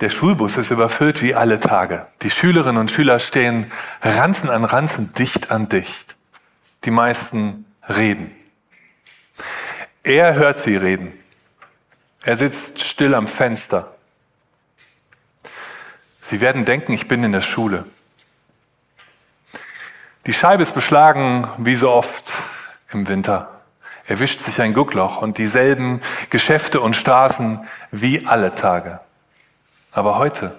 Der 0.00 0.10
Schulbus 0.10 0.56
ist 0.56 0.70
überfüllt 0.70 1.22
wie 1.22 1.34
alle 1.34 1.58
Tage. 1.58 2.06
Die 2.22 2.30
Schülerinnen 2.30 2.80
und 2.80 2.92
Schüler 2.92 3.18
stehen 3.18 3.72
Ranzen 4.00 4.48
an 4.48 4.64
Ranzen, 4.64 5.12
dicht 5.14 5.50
an 5.50 5.68
dicht. 5.68 6.16
Die 6.84 6.92
meisten 6.92 7.64
reden. 7.88 8.30
Er 10.04 10.34
hört 10.34 10.60
sie 10.60 10.76
reden. 10.76 11.12
Er 12.22 12.38
sitzt 12.38 12.84
still 12.84 13.12
am 13.14 13.26
Fenster. 13.26 13.92
Sie 16.22 16.40
werden 16.40 16.64
denken, 16.64 16.92
ich 16.92 17.08
bin 17.08 17.24
in 17.24 17.32
der 17.32 17.40
Schule. 17.40 17.84
Die 20.26 20.32
Scheibe 20.32 20.62
ist 20.62 20.74
beschlagen, 20.74 21.48
wie 21.58 21.74
so 21.74 21.90
oft 21.90 22.32
im 22.92 23.08
Winter. 23.08 23.62
Er 24.06 24.20
wischt 24.20 24.42
sich 24.42 24.60
ein 24.60 24.74
Guckloch 24.74 25.20
und 25.20 25.38
dieselben 25.38 26.00
Geschäfte 26.30 26.80
und 26.80 26.94
Straßen 26.94 27.66
wie 27.90 28.26
alle 28.26 28.54
Tage. 28.54 29.00
Aber 29.92 30.18
heute, 30.18 30.52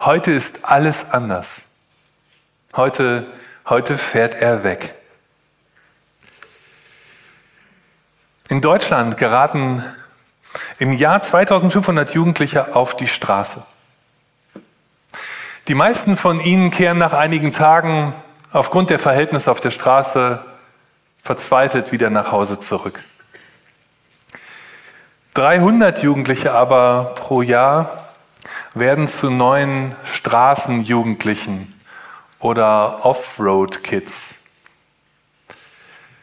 heute 0.00 0.30
ist 0.30 0.64
alles 0.64 1.10
anders. 1.10 1.66
Heute, 2.76 3.26
heute 3.66 3.96
fährt 3.96 4.34
er 4.34 4.64
weg. 4.64 4.94
In 8.48 8.60
Deutschland 8.60 9.16
geraten 9.16 9.82
im 10.78 10.92
Jahr 10.92 11.22
2500 11.22 12.14
Jugendliche 12.14 12.76
auf 12.76 12.96
die 12.96 13.08
Straße. 13.08 13.64
Die 15.68 15.74
meisten 15.74 16.16
von 16.16 16.40
ihnen 16.40 16.70
kehren 16.70 16.98
nach 16.98 17.14
einigen 17.14 17.52
Tagen 17.52 18.12
aufgrund 18.52 18.90
der 18.90 18.98
Verhältnisse 18.98 19.50
auf 19.50 19.60
der 19.60 19.70
Straße 19.70 20.44
verzweifelt 21.22 21.90
wieder 21.90 22.10
nach 22.10 22.32
Hause 22.32 22.60
zurück. 22.60 23.02
300 25.32 26.02
Jugendliche 26.02 26.52
aber 26.52 27.14
pro 27.14 27.40
Jahr 27.40 28.03
werden 28.74 29.06
zu 29.06 29.30
neuen 29.30 29.94
Straßenjugendlichen 30.04 31.72
oder 32.40 33.04
Offroad-Kids. 33.04 34.40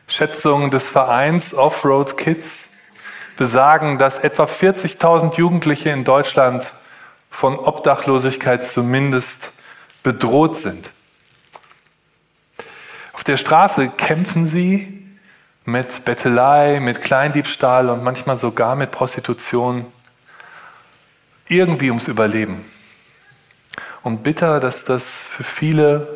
Schätzungen 0.08 0.70
des 0.70 0.90
Vereins 0.90 1.54
Offroad 1.54 2.18
Kids 2.18 2.68
besagen, 3.38 3.98
dass 3.98 4.20
etwa 4.20 4.44
40.000 4.44 5.38
Jugendliche 5.38 5.90
in 5.90 6.04
Deutschland 6.04 6.72
von 7.30 7.58
Obdachlosigkeit 7.58 8.66
zumindest 8.66 9.52
bedroht 10.04 10.58
sind. 10.58 10.92
Auf 13.14 13.24
der 13.24 13.38
Straße 13.38 13.88
kämpfen 13.90 14.46
sie 14.46 15.08
mit 15.64 16.04
Bettelei, 16.04 16.80
mit 16.82 17.02
Kleindiebstahl 17.02 17.90
und 17.90 18.04
manchmal 18.04 18.38
sogar 18.38 18.76
mit 18.76 18.92
Prostitution 18.92 19.86
irgendwie 21.52 21.90
ums 21.90 22.08
Überleben. 22.08 22.64
Und 24.02 24.24
bitter, 24.24 24.60
dass 24.60 24.86
das 24.86 25.12
für 25.12 25.44
viele 25.44 26.08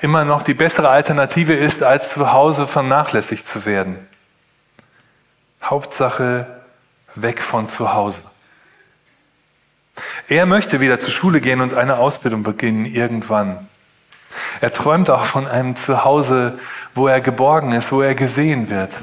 immer 0.00 0.24
noch 0.24 0.42
die 0.42 0.54
bessere 0.54 0.90
Alternative 0.90 1.54
ist, 1.54 1.82
als 1.82 2.10
zu 2.10 2.32
Hause 2.32 2.66
vernachlässigt 2.66 3.44
zu 3.44 3.64
werden. 3.66 3.96
Hauptsache 5.62 6.46
weg 7.14 7.42
von 7.42 7.68
zu 7.68 7.92
Hause. 7.94 8.20
Er 10.28 10.46
möchte 10.46 10.80
wieder 10.80 11.00
zur 11.00 11.10
Schule 11.10 11.40
gehen 11.40 11.60
und 11.60 11.74
eine 11.74 11.96
Ausbildung 11.96 12.44
beginnen 12.44 12.84
irgendwann. 12.84 13.66
Er 14.60 14.72
träumt 14.72 15.10
auch 15.10 15.24
von 15.24 15.48
einem 15.48 15.74
Zuhause, 15.74 16.58
wo 16.94 17.08
er 17.08 17.20
geborgen 17.20 17.72
ist, 17.72 17.90
wo 17.90 18.02
er 18.02 18.14
gesehen 18.14 18.70
wird. 18.70 18.94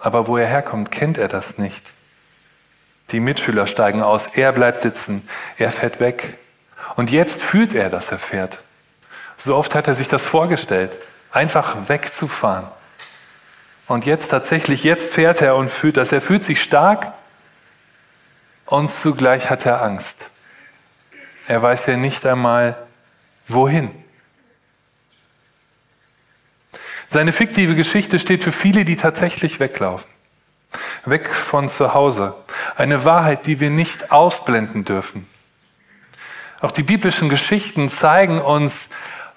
Aber 0.00 0.26
wo 0.26 0.36
er 0.36 0.46
herkommt, 0.46 0.90
kennt 0.90 1.16
er 1.16 1.28
das 1.28 1.56
nicht. 1.56 1.92
Die 3.10 3.20
Mitschüler 3.20 3.66
steigen 3.66 4.02
aus, 4.02 4.26
er 4.26 4.52
bleibt 4.52 4.80
sitzen, 4.80 5.26
er 5.56 5.70
fährt 5.70 6.00
weg. 6.00 6.36
Und 6.96 7.10
jetzt 7.10 7.42
fühlt 7.42 7.74
er, 7.74 7.88
dass 7.90 8.10
er 8.12 8.18
fährt. 8.18 8.58
So 9.36 9.56
oft 9.56 9.74
hat 9.74 9.88
er 9.88 9.94
sich 9.94 10.08
das 10.08 10.26
vorgestellt, 10.26 10.92
einfach 11.30 11.88
wegzufahren. 11.88 12.66
Und 13.86 14.04
jetzt 14.04 14.28
tatsächlich, 14.28 14.84
jetzt 14.84 15.14
fährt 15.14 15.40
er 15.40 15.56
und 15.56 15.70
fühlt 15.70 15.96
das. 15.96 16.12
Er 16.12 16.20
fühlt 16.20 16.44
sich 16.44 16.62
stark 16.62 17.12
und 18.66 18.90
zugleich 18.90 19.48
hat 19.48 19.64
er 19.64 19.80
Angst. 19.80 20.28
Er 21.46 21.62
weiß 21.62 21.86
ja 21.86 21.96
nicht 21.96 22.26
einmal, 22.26 22.76
wohin. 23.46 23.90
Seine 27.08 27.32
fiktive 27.32 27.74
Geschichte 27.74 28.18
steht 28.18 28.44
für 28.44 28.52
viele, 28.52 28.84
die 28.84 28.96
tatsächlich 28.96 29.60
weglaufen 29.60 30.17
weg 31.04 31.28
von 31.28 31.68
zu 31.68 31.94
Hause. 31.94 32.34
Eine 32.76 33.04
Wahrheit, 33.04 33.46
die 33.46 33.60
wir 33.60 33.70
nicht 33.70 34.10
ausblenden 34.10 34.84
dürfen. 34.84 35.26
Auch 36.60 36.70
die 36.70 36.82
biblischen 36.82 37.28
Geschichten 37.28 37.88
zeigen 37.88 38.40
uns 38.40 38.88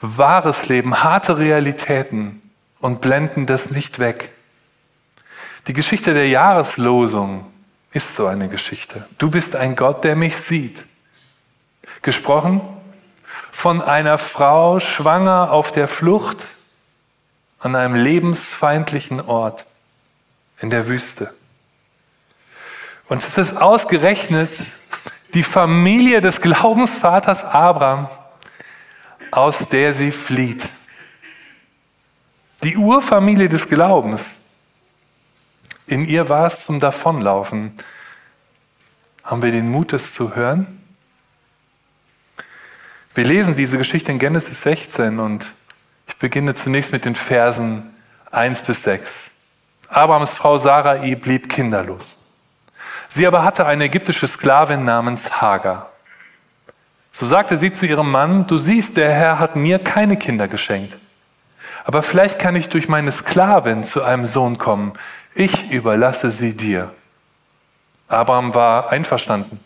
wahres 0.02 0.68
Leben, 0.68 1.04
harte 1.04 1.38
Realitäten 1.38 2.42
und 2.80 3.02
blenden 3.02 3.46
das 3.46 3.70
nicht 3.70 4.00
weg. 4.00 4.32
Die 5.68 5.74
Geschichte 5.74 6.14
der 6.14 6.28
Jahreslosung 6.28 7.46
ist 7.92 8.16
so 8.16 8.26
eine 8.26 8.50
Geschichte. 8.50 9.08
Du 9.20 9.30
bist 9.30 9.56
ein 9.56 9.76
Gott, 9.76 10.04
der 10.04 10.16
mich 10.16 10.36
sieht. 10.38 10.86
Gesprochen 12.02 12.62
von 13.52 13.82
einer 13.82 14.18
Frau 14.18 14.80
schwanger 14.80 15.52
auf 15.52 15.72
der 15.72 15.88
Flucht 15.88 16.48
an 17.60 17.76
einem 17.76 17.94
lebensfeindlichen 17.94 19.22
Ort 19.22 19.66
in 20.62 20.70
der 20.70 20.88
Wüste. 20.88 21.34
Und 23.08 23.24
es 23.24 23.38
ist 23.38 23.58
ausgerechnet 23.58 24.58
die 25.34 25.44
Familie 25.44 26.22
des 26.22 26.40
Glaubensvaters 26.40 27.44
Abraham, 27.44 28.08
aus 29.32 29.68
der 29.68 29.94
sie 29.94 30.12
flieht. 30.12 30.70
Die 32.64 32.78
Urfamilie 32.78 33.50
des 33.50 33.68
Glaubens. 33.68 34.38
In 35.88 36.06
ihr 36.06 36.30
war 36.30 36.48
es 36.48 36.66
zum 36.66 36.80
Davonlaufen. 36.80 37.74
Haben 39.24 39.42
wir 39.42 39.52
den 39.52 39.70
Mut, 39.70 39.94
es 39.94 40.14
zu 40.14 40.36
hören? 40.36 40.82
Wir 43.14 43.26
lesen 43.26 43.56
diese 43.56 43.78
Geschichte 43.78 44.12
in 44.12 44.20
Genesis 44.20 44.62
16 44.62 45.20
und 45.20 45.52
ich 46.08 46.16
beginne 46.18 46.54
zunächst 46.54 46.92
mit 46.92 47.04
den 47.04 47.16
Versen 47.16 47.94
1 48.32 48.62
bis 48.62 48.84
6. 48.84 49.32
Abrahams 49.92 50.34
Frau 50.34 50.58
Sarai 50.58 51.16
blieb 51.16 51.50
kinderlos. 51.50 52.18
Sie 53.10 53.28
aber 53.28 53.44
hatte 53.44 53.66
eine 53.66 53.86
ägyptische 53.86 54.26
Sklavin 54.26 54.86
namens 54.86 55.42
Hagar. 55.42 55.90
So 57.12 57.26
sagte 57.26 57.58
sie 57.58 57.74
zu 57.74 57.86
ihrem 57.86 58.10
Mann, 58.10 58.48
du 58.48 58.56
siehst, 58.56 58.96
der 58.96 59.12
Herr 59.12 59.38
hat 59.38 59.58
mir 59.58 59.80
keine 59.80 60.16
Kinder 60.16 60.48
geschenkt. 60.48 60.98
Aber 61.84 62.04
vielleicht 62.04 62.40
kann 62.40 62.56
ich 62.56 62.70
durch 62.70 62.88
meine 62.88 63.12
Sklavin 63.12 63.84
zu 63.84 64.02
einem 64.02 64.26
Sohn 64.26 64.58
kommen. 64.58 64.94
Ich 65.34 65.72
überlasse 65.72 66.32
sie 66.32 66.56
dir. 66.56 66.94
Abraham 68.08 68.56
war 68.56 68.92
einverstanden. 68.92 69.60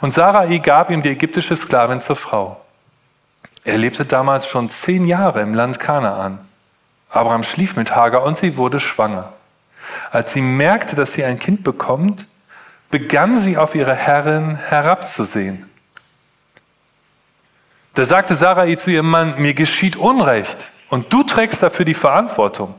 Und 0.00 0.14
Sarai 0.14 0.58
gab 0.58 0.90
ihm 0.90 1.02
die 1.02 1.10
ägyptische 1.10 1.56
Sklavin 1.56 2.00
zur 2.00 2.16
Frau. 2.16 2.60
Er 3.64 3.78
lebte 3.78 4.04
damals 4.04 4.46
schon 4.46 4.70
zehn 4.70 5.06
Jahre 5.06 5.40
im 5.40 5.54
Land 5.54 5.80
Kanaan. 5.80 6.38
Abraham 7.10 7.42
schlief 7.42 7.74
mit 7.74 7.96
Hagar 7.96 8.22
und 8.22 8.38
sie 8.38 8.56
wurde 8.56 8.78
schwanger. 8.78 9.32
Als 10.10 10.32
sie 10.32 10.42
merkte, 10.42 10.96
dass 10.96 11.14
sie 11.14 11.24
ein 11.24 11.38
Kind 11.38 11.62
bekommt, 11.64 12.26
begann 12.90 13.38
sie 13.38 13.56
auf 13.56 13.74
ihre 13.74 13.94
Herrin 13.94 14.56
herabzusehen. 14.56 15.68
Da 17.94 18.04
sagte 18.04 18.34
Sarai 18.34 18.74
zu 18.76 18.90
ihrem 18.90 19.10
Mann, 19.10 19.34
mir 19.40 19.54
geschieht 19.54 19.96
Unrecht 19.96 20.68
und 20.88 21.12
du 21.12 21.22
trägst 21.22 21.62
dafür 21.62 21.84
die 21.84 21.94
Verantwortung. 21.94 22.74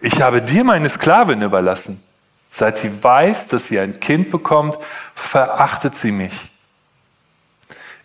Ich 0.00 0.22
habe 0.22 0.42
dir 0.42 0.64
meine 0.64 0.88
Sklavin 0.88 1.42
überlassen. 1.42 2.02
Seit 2.50 2.78
sie 2.78 3.02
weiß, 3.02 3.48
dass 3.48 3.68
sie 3.68 3.78
ein 3.78 4.00
Kind 4.00 4.30
bekommt, 4.30 4.78
verachtet 5.14 5.96
sie 5.96 6.12
mich. 6.12 6.32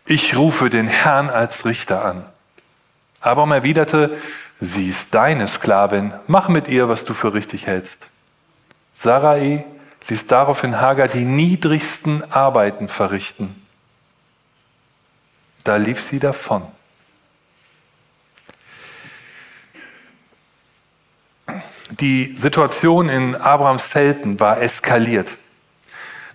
Ich 0.06 0.36
rufe 0.36 0.70
den 0.70 0.88
Herrn 0.88 1.30
als 1.30 1.66
Richter 1.66 2.04
an. 2.04 2.26
Abraham 3.22 3.54
erwiderte, 3.54 4.18
sie 4.60 4.90
ist 4.90 5.14
deine 5.14 5.48
Sklavin, 5.48 6.14
mach 6.28 6.50
mit 6.50 6.68
ihr, 6.68 6.90
was 6.90 7.06
du 7.06 7.14
für 7.14 7.34
richtig 7.34 7.68
hältst. 7.68 8.08
Sarai 8.94 9.66
ließ 10.08 10.28
daraufhin 10.28 10.80
Hagar 10.80 11.08
die 11.08 11.26
niedrigsten 11.26 12.24
Arbeiten 12.32 12.88
verrichten. 12.88 13.60
Da 15.64 15.78
lief 15.78 16.02
sie 16.02 16.20
davon. 16.20 16.64
Die 21.90 22.36
Situation 22.36 23.10
in 23.10 23.36
Abrahams 23.36 23.90
Zelten 23.90 24.40
war 24.40 24.62
eskaliert. 24.62 25.38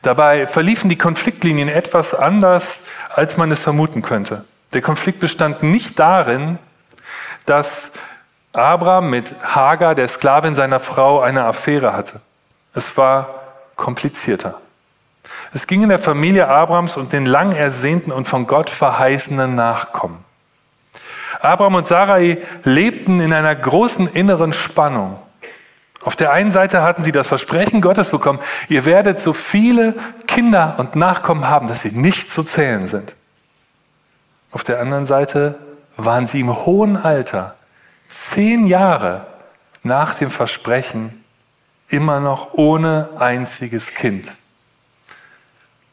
Dabei 0.02 0.46
verliefen 0.46 0.88
die 0.88 0.96
Konfliktlinien 0.96 1.68
etwas 1.68 2.14
anders, 2.14 2.82
als 3.10 3.36
man 3.36 3.50
es 3.50 3.60
vermuten 3.64 4.02
könnte. 4.02 4.44
Der 4.72 4.82
Konflikt 4.82 5.20
bestand 5.20 5.62
nicht 5.62 5.98
darin, 5.98 6.58
dass 7.44 7.90
Abraham 8.52 9.10
mit 9.10 9.34
Hagar, 9.42 9.94
der 9.94 10.08
Sklavin 10.08 10.54
seiner 10.54 10.80
Frau, 10.80 11.20
eine 11.20 11.44
Affäre 11.44 11.92
hatte. 11.92 12.20
Es 12.78 12.96
war 12.96 13.42
komplizierter. 13.74 14.60
Es 15.52 15.66
ging 15.66 15.82
in 15.82 15.88
der 15.88 15.98
Familie 15.98 16.46
Abrams 16.46 16.96
und 16.96 17.12
den 17.12 17.26
lang 17.26 17.50
ersehnten 17.50 18.12
und 18.12 18.28
von 18.28 18.46
Gott 18.46 18.70
verheißenen 18.70 19.56
Nachkommen. 19.56 20.24
Abraham 21.40 21.74
und 21.74 21.88
Sarai 21.88 22.40
lebten 22.62 23.18
in 23.18 23.32
einer 23.32 23.56
großen 23.56 24.06
inneren 24.06 24.52
Spannung. 24.52 25.18
Auf 26.04 26.14
der 26.14 26.30
einen 26.30 26.52
Seite 26.52 26.82
hatten 26.82 27.02
sie 27.02 27.10
das 27.10 27.26
Versprechen 27.26 27.80
Gottes 27.80 28.10
bekommen, 28.10 28.38
ihr 28.68 28.84
werdet 28.84 29.18
so 29.18 29.32
viele 29.32 29.96
Kinder 30.28 30.76
und 30.78 30.94
Nachkommen 30.94 31.48
haben, 31.48 31.66
dass 31.66 31.80
sie 31.80 31.90
nicht 31.90 32.30
zu 32.30 32.44
zählen 32.44 32.86
sind. 32.86 33.16
Auf 34.52 34.62
der 34.62 34.80
anderen 34.80 35.04
Seite 35.04 35.58
waren 35.96 36.28
sie 36.28 36.38
im 36.38 36.64
hohen 36.64 36.96
Alter, 36.96 37.56
zehn 38.08 38.68
Jahre 38.68 39.26
nach 39.82 40.14
dem 40.14 40.30
Versprechen, 40.30 41.17
immer 41.88 42.20
noch 42.20 42.54
ohne 42.54 43.10
einziges 43.18 43.94
Kind. 43.94 44.32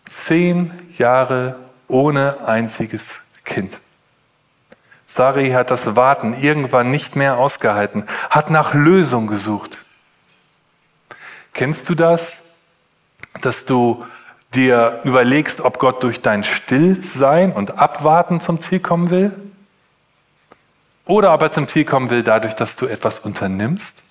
Zehn 0.09 0.71
Jahre 0.97 1.55
ohne 1.87 2.45
einziges 2.45 3.21
Kind. 3.43 3.79
Sari 5.07 5.51
hat 5.51 5.71
das 5.71 5.95
Warten 5.95 6.33
irgendwann 6.39 6.91
nicht 6.91 7.15
mehr 7.15 7.37
ausgehalten, 7.37 8.03
hat 8.29 8.49
nach 8.49 8.73
Lösung 8.73 9.27
gesucht. 9.27 9.79
Kennst 11.53 11.87
du 11.87 11.95
das, 11.95 12.39
dass 13.41 13.65
du 13.65 14.05
dir 14.53 14.99
überlegst, 15.05 15.61
ob 15.61 15.79
Gott 15.79 16.03
durch 16.03 16.21
dein 16.21 16.43
Stillsein 16.43 17.53
und 17.53 17.79
Abwarten 17.79 18.41
zum 18.41 18.59
Ziel 18.59 18.79
kommen 18.81 19.09
will? 19.09 19.31
Oder 21.05 21.33
ob 21.33 21.41
er 21.43 21.51
zum 21.51 21.67
Ziel 21.67 21.85
kommen 21.85 22.09
will 22.09 22.23
dadurch, 22.23 22.55
dass 22.55 22.75
du 22.75 22.87
etwas 22.87 23.19
unternimmst? 23.19 24.04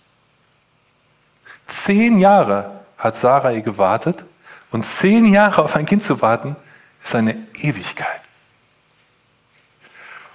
Zehn 1.67 2.19
Jahre 2.19 2.81
hat 2.99 3.17
Sarai 3.17 3.61
gewartet 3.61 4.25
und 4.71 4.85
zehn 4.85 5.27
Jahre 5.27 5.63
auf 5.63 5.77
ein 5.77 5.87
Kind 5.87 6.03
zu 6.03 6.21
warten, 6.23 6.57
ist 7.03 7.15
eine 7.15 7.37
Ewigkeit. 7.55 8.21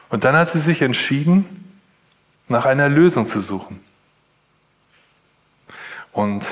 Und 0.10 0.24
dann 0.24 0.36
hat 0.36 0.50
sie 0.50 0.60
sich 0.60 0.81
entschieden, 0.81 1.81
nach 2.48 2.66
einer 2.66 2.90
Lösung 2.90 3.28
zu 3.28 3.42
suchen. 3.42 3.84
Und 6.12 6.48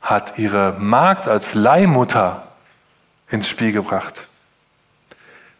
hat 0.00 0.38
ihre 0.38 0.74
Magd 0.78 1.28
als 1.28 1.54
Leihmutter 1.54 2.46
ins 3.28 3.48
Spiel 3.48 3.72
gebracht. 3.72 4.26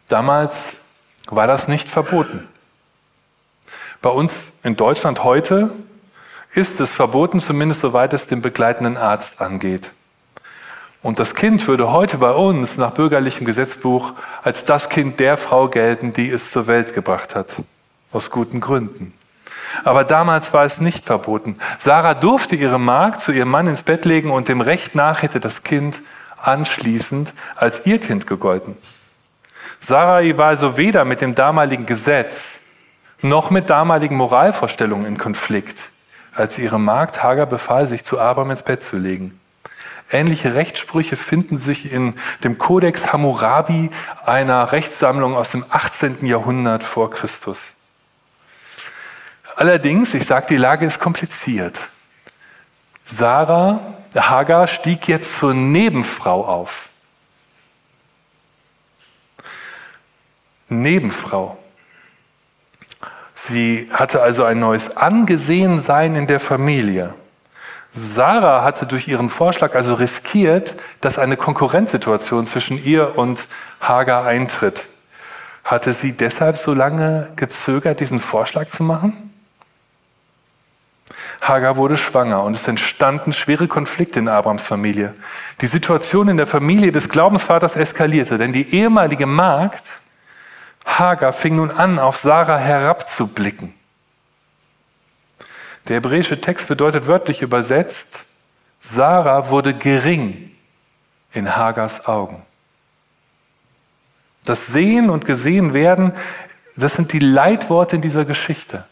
Damals 0.07 0.77
war 1.27 1.47
das 1.47 1.67
nicht 1.67 1.89
verboten. 1.89 2.47
Bei 4.01 4.09
uns 4.09 4.53
in 4.63 4.75
Deutschland 4.75 5.23
heute 5.23 5.71
ist 6.53 6.79
es 6.79 6.93
verboten, 6.93 7.39
zumindest 7.39 7.81
soweit 7.81 8.13
es 8.13 8.27
den 8.27 8.41
begleitenden 8.41 8.97
Arzt 8.97 9.41
angeht. 9.41 9.91
Und 11.01 11.19
das 11.19 11.33
Kind 11.33 11.65
würde 11.67 11.91
heute 11.91 12.17
bei 12.17 12.31
uns 12.31 12.77
nach 12.77 12.93
bürgerlichem 12.93 13.45
Gesetzbuch 13.45 14.13
als 14.41 14.65
das 14.65 14.89
Kind 14.89 15.19
der 15.19 15.37
Frau 15.37 15.69
gelten, 15.69 16.11
die 16.11 16.29
es 16.29 16.51
zur 16.51 16.67
Welt 16.67 16.93
gebracht 16.93 17.35
hat. 17.35 17.55
Aus 18.11 18.31
guten 18.31 18.59
Gründen. 18.59 19.13
Aber 19.83 20.03
damals 20.03 20.51
war 20.53 20.65
es 20.65 20.81
nicht 20.81 21.05
verboten. 21.05 21.57
Sarah 21.77 22.15
durfte 22.15 22.55
ihre 22.55 22.79
Magd 22.79 23.21
zu 23.21 23.31
ihrem 23.31 23.51
Mann 23.51 23.67
ins 23.67 23.83
Bett 23.83 24.03
legen 24.03 24.31
und 24.31 24.49
dem 24.49 24.61
Recht 24.61 24.95
nach 24.95 25.21
hätte 25.21 25.39
das 25.39 25.63
Kind 25.63 26.01
anschließend 26.37 27.33
als 27.55 27.85
ihr 27.85 27.99
Kind 27.99 28.27
gegolten. 28.27 28.75
Sarai 29.79 30.37
war 30.37 30.47
also 30.47 30.75
weder 30.75 31.05
mit 31.05 31.21
dem 31.21 31.35
damaligen 31.35 31.85
Gesetz 31.85 32.61
noch 33.21 33.49
mit 33.49 33.69
damaligen 33.69 34.15
Moralvorstellungen 34.15 35.05
in 35.05 35.17
Konflikt, 35.17 35.91
als 36.39 36.57
ihre 36.57 36.79
Magd 36.79 37.21
Hagar 37.21 37.45
befahl, 37.45 37.87
sich 37.87 38.03
zu 38.03 38.19
Abraham 38.19 38.51
ins 38.51 38.63
Bett 38.63 38.83
zu 38.83 38.97
legen. 38.97 39.39
Ähnliche 40.11 40.55
Rechtssprüche 40.55 41.15
finden 41.15 41.59
sich 41.59 41.91
in 41.91 42.15
dem 42.43 42.57
Codex 42.57 43.13
Hammurabi, 43.13 43.91
einer 44.25 44.71
Rechtssammlung 44.71 45.35
aus 45.35 45.51
dem 45.51 45.63
18. 45.69 46.25
Jahrhundert 46.25 46.83
vor 46.83 47.11
Christus. 47.11 47.73
Allerdings, 49.55 50.13
ich 50.15 50.25
sage, 50.25 50.47
die 50.49 50.57
Lage 50.57 50.85
ist 50.85 50.99
kompliziert. 50.99 51.89
Sarah, 53.05 53.79
Hagar, 54.15 54.65
stieg 54.67 55.07
jetzt 55.07 55.37
zur 55.37 55.53
Nebenfrau 55.53 56.45
auf. 56.45 56.89
Nebenfrau. 60.69 61.58
Sie 63.41 63.89
hatte 63.93 64.21
also 64.21 64.43
ein 64.43 64.59
neues 64.59 64.97
Angesehensein 64.97 66.15
in 66.17 66.27
der 66.27 66.41
Familie. 66.41 67.13
Sarah 67.93 68.65
hatte 68.65 68.85
durch 68.85 69.07
ihren 69.07 69.29
Vorschlag 69.29 69.75
also 69.75 69.93
riskiert, 69.93 70.75
dass 70.99 71.17
eine 71.17 71.37
Konkurrenzsituation 71.37 72.45
zwischen 72.45 72.83
ihr 72.83 73.17
und 73.17 73.47
Hagar 73.79 74.25
eintritt. 74.25 74.87
Hatte 75.63 75.93
sie 75.93 76.11
deshalb 76.11 76.57
so 76.57 76.73
lange 76.73 77.31
gezögert, 77.37 78.01
diesen 78.01 78.19
Vorschlag 78.19 78.67
zu 78.67 78.83
machen? 78.83 79.33
Hagar 81.39 81.77
wurde 81.77 81.95
schwanger 81.95 82.43
und 82.43 82.57
es 82.57 82.67
entstanden 82.67 83.31
schwere 83.31 83.69
Konflikte 83.69 84.19
in 84.19 84.27
Abrams 84.27 84.63
Familie. 84.63 85.13
Die 85.61 85.67
Situation 85.67 86.27
in 86.27 86.35
der 86.35 86.47
Familie 86.47 86.91
des 86.91 87.07
Glaubensvaters 87.07 87.77
eskalierte, 87.77 88.37
denn 88.37 88.51
die 88.51 88.75
ehemalige 88.75 89.25
Magd 89.25 89.93
Hagar 90.97 91.33
fing 91.33 91.55
nun 91.57 91.71
an, 91.71 91.99
auf 91.99 92.17
Sarah 92.17 92.57
herabzublicken. 92.57 93.73
Der 95.87 95.97
hebräische 95.97 96.41
Text 96.41 96.67
bedeutet 96.67 97.07
wörtlich 97.07 97.41
übersetzt, 97.41 98.25
Sarah 98.79 99.49
wurde 99.49 99.73
gering 99.73 100.51
in 101.31 101.55
Hagars 101.55 102.07
Augen. 102.07 102.41
Das 104.45 104.67
Sehen 104.67 105.09
und 105.09 105.25
Gesehen 105.25 105.73
werden, 105.73 106.13
das 106.75 106.93
sind 106.93 107.13
die 107.13 107.19
Leitworte 107.19 107.97
in 107.97 108.01
dieser 108.01 108.25
Geschichte. 108.25 108.85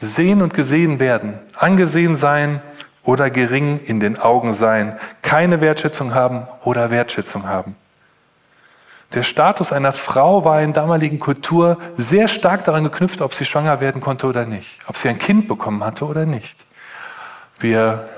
Sehen 0.00 0.42
und 0.42 0.54
gesehen 0.54 0.98
werden, 0.98 1.40
angesehen 1.56 2.16
sein 2.16 2.62
oder 3.02 3.30
gering 3.30 3.80
in 3.80 4.00
den 4.00 4.18
Augen 4.18 4.52
sein, 4.52 4.98
keine 5.22 5.60
Wertschätzung 5.60 6.14
haben 6.14 6.46
oder 6.62 6.90
Wertschätzung 6.90 7.48
haben. 7.48 7.74
Der 9.14 9.22
Status 9.22 9.72
einer 9.72 9.92
Frau 9.92 10.44
war 10.44 10.60
in 10.60 10.74
damaligen 10.74 11.18
Kultur 11.18 11.78
sehr 11.96 12.28
stark 12.28 12.64
daran 12.64 12.84
geknüpft, 12.84 13.22
ob 13.22 13.32
sie 13.32 13.46
schwanger 13.46 13.80
werden 13.80 14.02
konnte 14.02 14.26
oder 14.26 14.44
nicht, 14.44 14.80
ob 14.86 14.96
sie 14.96 15.08
ein 15.08 15.18
Kind 15.18 15.48
bekommen 15.48 15.82
hatte 15.82 16.04
oder 16.04 16.26
nicht. 16.26 16.66
Wir 17.58 18.08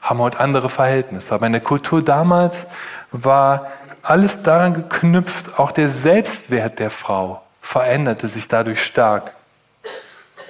haben 0.00 0.18
heute 0.18 0.40
andere 0.40 0.68
Verhältnisse, 0.68 1.34
aber 1.34 1.46
in 1.46 1.52
der 1.52 1.62
Kultur 1.62 2.02
damals 2.02 2.66
war 3.12 3.66
alles 4.02 4.42
daran 4.42 4.74
geknüpft, 4.74 5.58
auch 5.58 5.72
der 5.72 5.88
Selbstwert 5.88 6.78
der 6.78 6.90
Frau 6.90 7.42
veränderte 7.60 8.28
sich 8.28 8.48
dadurch 8.48 8.82
stark. 8.82 9.32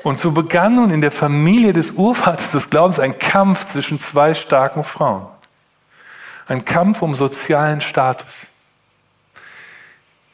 Und 0.03 0.19
so 0.19 0.33
begann 0.33 0.77
nun 0.77 0.91
in 0.91 1.01
der 1.01 1.11
Familie 1.11 1.73
des 1.73 1.93
Urvaters 1.93 2.53
des 2.53 2.71
Glaubens 2.71 2.99
ein 2.99 3.19
Kampf 3.19 3.67
zwischen 3.67 4.01
zwei 4.01 4.35
starken 4.35 4.83
Frauen. 4.83 5.27
Ein 6.47 6.65
Kampf 6.65 7.03
um 7.03 7.15
sozialen 7.15 7.81
Status. 7.81 8.47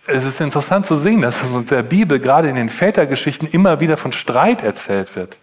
Es 0.08 0.24
ist 0.24 0.40
interessant 0.40 0.86
zu 0.86 0.94
sehen, 0.94 1.22
dass 1.22 1.42
uns 1.42 1.70
in 1.70 1.76
der 1.76 1.82
Bibel 1.82 2.20
gerade 2.20 2.48
in 2.48 2.54
den 2.54 2.70
Vätergeschichten 2.70 3.48
immer 3.48 3.80
wieder 3.80 3.96
von 3.96 4.12
Streit 4.12 4.62
erzählt 4.62 5.16
wird. 5.16 5.38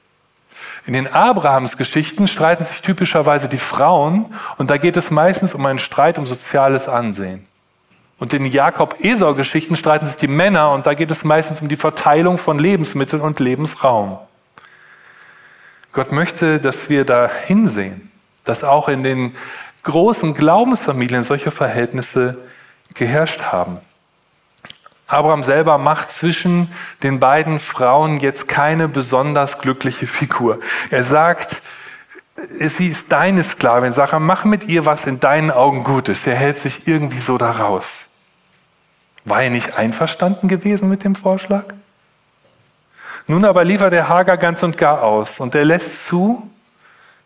In 0.85 0.93
den 0.93 1.11
Abrahamsgeschichten 1.11 2.27
streiten 2.27 2.63
sich 2.63 2.81
typischerweise 2.81 3.49
die 3.49 3.57
Frauen 3.57 4.27
und 4.57 4.69
da 4.69 4.77
geht 4.77 4.95
es 4.95 5.11
meistens 5.11 5.53
um 5.53 5.65
einen 5.65 5.79
Streit 5.79 6.17
um 6.17 6.25
soziales 6.25 6.87
Ansehen. 6.87 7.45
Und 8.19 8.33
in 8.33 8.45
Jakob-Esau-Geschichten 8.45 9.75
streiten 9.75 10.05
sich 10.05 10.15
die 10.15 10.27
Männer 10.27 10.71
und 10.71 10.85
da 10.85 10.93
geht 10.93 11.11
es 11.11 11.25
meistens 11.25 11.61
um 11.61 11.67
die 11.67 11.75
Verteilung 11.75 12.37
von 12.37 12.57
Lebensmitteln 12.57 13.21
und 13.21 13.39
Lebensraum. 13.41 14.17
Gott 15.91 16.11
möchte, 16.11 16.59
dass 16.59 16.89
wir 16.89 17.05
da 17.05 17.29
hinsehen, 17.29 18.11
dass 18.45 18.63
auch 18.63 18.87
in 18.87 19.03
den 19.03 19.35
großen 19.83 20.33
Glaubensfamilien 20.33 21.23
solche 21.23 21.51
Verhältnisse 21.51 22.37
geherrscht 22.93 23.41
haben. 23.43 23.79
Abraham 25.13 25.43
selber 25.43 25.77
macht 25.77 26.11
zwischen 26.11 26.71
den 27.03 27.19
beiden 27.19 27.59
Frauen 27.59 28.19
jetzt 28.19 28.47
keine 28.47 28.87
besonders 28.87 29.59
glückliche 29.59 30.07
Figur. 30.07 30.59
Er 30.89 31.03
sagt, 31.03 31.61
sie 32.57 32.87
ist 32.87 33.11
deine 33.11 33.43
Sklavin. 33.43 33.93
Sag, 33.93 34.17
mach 34.19 34.43
mit 34.43 34.65
ihr, 34.65 34.85
was 34.85 35.05
in 35.05 35.19
deinen 35.19 35.51
Augen 35.51 35.83
gut 35.83 36.09
ist. 36.09 36.25
Er 36.25 36.35
hält 36.35 36.59
sich 36.59 36.87
irgendwie 36.87 37.19
so 37.19 37.37
da 37.37 37.51
raus. 37.51 38.07
War 39.25 39.43
er 39.43 39.49
nicht 39.49 39.77
einverstanden 39.77 40.47
gewesen 40.47 40.89
mit 40.89 41.03
dem 41.03 41.15
Vorschlag? 41.15 41.65
Nun 43.27 43.45
aber 43.45 43.63
liefert 43.63 43.93
er 43.93 44.09
Hagar 44.09 44.37
ganz 44.37 44.63
und 44.63 44.77
gar 44.77 45.01
aus 45.01 45.39
und 45.39 45.55
er 45.55 45.63
lässt 45.63 46.07
zu, 46.07 46.49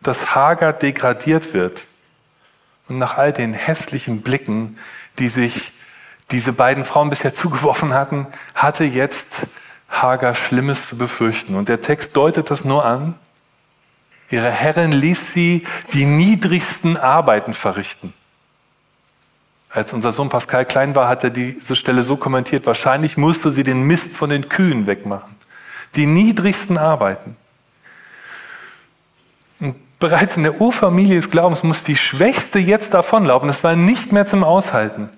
dass 0.01 0.35
Hagar 0.35 0.73
degradiert 0.73 1.53
wird. 1.53 1.85
Und 2.87 2.99
nach 2.99 3.17
all 3.17 3.33
den 3.33 3.53
hässlichen 3.53 4.21
Blicken, 4.21 4.77
die 5.17 5.29
sich 5.29 5.73
diese 6.31 6.53
beiden 6.53 6.85
Frauen 6.85 7.09
bisher 7.09 7.33
zugeworfen 7.35 7.93
hatten, 7.93 8.27
hatte 8.55 8.83
jetzt 8.83 9.47
Hagar 9.89 10.35
Schlimmes 10.35 10.89
zu 10.89 10.97
befürchten. 10.97 11.55
Und 11.55 11.69
der 11.69 11.81
Text 11.81 12.15
deutet 12.15 12.51
das 12.51 12.65
nur 12.65 12.85
an. 12.85 13.15
Ihre 14.29 14.51
Herrin 14.51 14.91
ließ 14.91 15.33
sie 15.33 15.65
die 15.93 16.05
niedrigsten 16.05 16.97
Arbeiten 16.97 17.53
verrichten. 17.53 18.13
Als 19.69 19.93
unser 19.93 20.11
Sohn 20.11 20.29
Pascal 20.29 20.65
klein 20.65 20.95
war, 20.95 21.07
hat 21.07 21.23
er 21.23 21.29
diese 21.29 21.75
Stelle 21.75 22.03
so 22.03 22.17
kommentiert, 22.17 22.65
wahrscheinlich 22.65 23.17
musste 23.17 23.51
sie 23.51 23.63
den 23.63 23.83
Mist 23.83 24.13
von 24.13 24.29
den 24.29 24.49
Kühen 24.49 24.87
wegmachen. 24.87 25.35
Die 25.95 26.05
niedrigsten 26.05 26.77
Arbeiten. 26.77 27.35
Und 29.59 29.75
bereits 29.99 30.37
in 30.37 30.43
der 30.43 30.59
Urfamilie 30.59 31.15
des 31.15 31.29
Glaubens 31.29 31.63
muss 31.63 31.83
die 31.83 31.97
Schwächste 31.97 32.59
jetzt 32.59 32.93
davonlaufen. 32.93 33.49
Es 33.49 33.63
war 33.63 33.75
nicht 33.75 34.11
mehr 34.11 34.25
zum 34.25 34.43
Aushalten. 34.43 35.09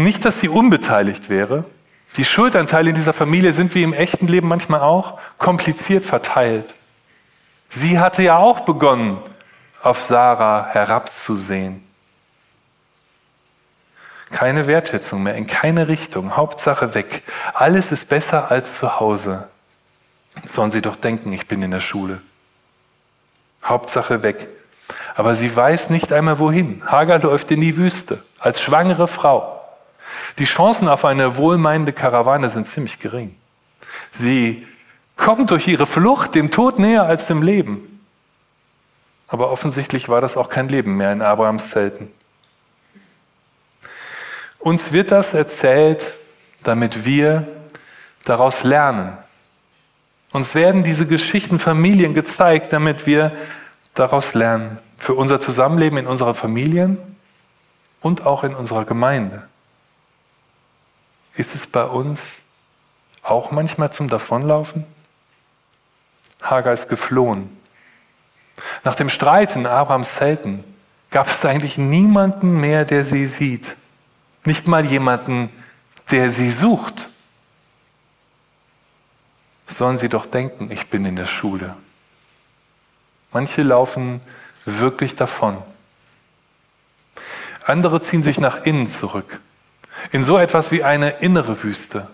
Nicht, 0.00 0.24
dass 0.24 0.40
sie 0.40 0.48
unbeteiligt 0.48 1.28
wäre. 1.28 1.64
Die 2.16 2.24
Schuldanteile 2.24 2.88
in 2.88 2.94
dieser 2.94 3.12
Familie 3.12 3.52
sind 3.52 3.74
wie 3.74 3.82
im 3.82 3.92
echten 3.92 4.26
Leben 4.26 4.48
manchmal 4.48 4.80
auch 4.80 5.18
kompliziert 5.36 6.04
verteilt. 6.04 6.74
Sie 7.68 7.98
hatte 7.98 8.22
ja 8.22 8.38
auch 8.38 8.60
begonnen, 8.60 9.18
auf 9.82 10.02
Sarah 10.02 10.68
herabzusehen. 10.72 11.84
Keine 14.30 14.66
Wertschätzung 14.66 15.22
mehr, 15.22 15.34
in 15.34 15.46
keine 15.46 15.88
Richtung, 15.88 16.36
Hauptsache 16.36 16.94
weg. 16.94 17.22
Alles 17.52 17.92
ist 17.92 18.08
besser 18.08 18.50
als 18.50 18.76
zu 18.76 19.00
Hause. 19.00 19.48
Sollen 20.46 20.70
sie 20.70 20.82
doch 20.82 20.96
denken, 20.96 21.32
ich 21.32 21.46
bin 21.46 21.62
in 21.62 21.72
der 21.72 21.80
Schule. 21.80 22.22
Hauptsache 23.62 24.22
weg. 24.22 24.48
Aber 25.14 25.34
sie 25.34 25.54
weiß 25.54 25.90
nicht 25.90 26.12
einmal 26.12 26.38
wohin. 26.38 26.82
Hagar 26.86 27.18
läuft 27.18 27.50
in 27.50 27.60
die 27.60 27.76
Wüste 27.76 28.22
als 28.38 28.62
schwangere 28.62 29.06
Frau. 29.06 29.59
Die 30.38 30.44
Chancen 30.44 30.88
auf 30.88 31.04
eine 31.04 31.36
wohlmeinende 31.36 31.92
Karawane 31.92 32.48
sind 32.48 32.66
ziemlich 32.66 32.98
gering. 32.98 33.34
Sie 34.12 34.66
kommt 35.16 35.50
durch 35.50 35.68
ihre 35.68 35.86
Flucht 35.86 36.34
dem 36.34 36.50
Tod 36.50 36.78
näher 36.78 37.04
als 37.04 37.26
dem 37.26 37.42
Leben. 37.42 38.00
Aber 39.28 39.50
offensichtlich 39.50 40.08
war 40.08 40.20
das 40.20 40.36
auch 40.36 40.48
kein 40.48 40.68
Leben 40.68 40.96
mehr 40.96 41.12
in 41.12 41.22
Abrahams 41.22 41.70
Zelten. 41.70 42.10
Uns 44.58 44.92
wird 44.92 45.10
das 45.10 45.34
erzählt, 45.34 46.14
damit 46.64 47.04
wir 47.04 47.46
daraus 48.24 48.64
lernen. 48.64 49.16
Uns 50.32 50.54
werden 50.54 50.84
diese 50.84 51.06
Geschichten 51.06 51.58
Familien 51.58 52.14
gezeigt, 52.14 52.72
damit 52.72 53.06
wir 53.06 53.32
daraus 53.94 54.34
lernen. 54.34 54.78
Für 54.98 55.14
unser 55.14 55.40
Zusammenleben 55.40 55.98
in 55.98 56.06
unserer 56.06 56.34
Familien 56.34 56.98
und 58.00 58.26
auch 58.26 58.44
in 58.44 58.54
unserer 58.54 58.84
Gemeinde. 58.84 59.49
Ist 61.40 61.54
es 61.54 61.66
bei 61.66 61.84
uns 61.84 62.42
auch 63.22 63.50
manchmal 63.50 63.90
zum 63.90 64.10
Davonlaufen? 64.10 64.84
Hagar 66.42 66.74
ist 66.74 66.90
geflohen. 66.90 67.56
Nach 68.84 68.94
dem 68.94 69.08
Streit 69.08 69.56
in 69.56 69.64
Abrahams 69.64 70.16
Zelten 70.16 70.62
gab 71.08 71.28
es 71.28 71.42
eigentlich 71.46 71.78
niemanden 71.78 72.60
mehr, 72.60 72.84
der 72.84 73.06
sie 73.06 73.24
sieht. 73.24 73.74
Nicht 74.44 74.66
mal 74.66 74.84
jemanden, 74.84 75.48
der 76.10 76.30
sie 76.30 76.50
sucht. 76.50 77.08
Sollen 79.66 79.96
sie 79.96 80.10
doch 80.10 80.26
denken, 80.26 80.70
ich 80.70 80.90
bin 80.90 81.06
in 81.06 81.16
der 81.16 81.24
Schule. 81.24 81.74
Manche 83.32 83.62
laufen 83.62 84.20
wirklich 84.66 85.16
davon. 85.16 85.56
Andere 87.64 88.02
ziehen 88.02 88.22
sich 88.22 88.38
nach 88.38 88.66
innen 88.66 88.86
zurück 88.86 89.40
in 90.10 90.24
so 90.24 90.38
etwas 90.38 90.72
wie 90.72 90.82
eine 90.82 91.10
innere 91.20 91.62
Wüste. 91.62 92.08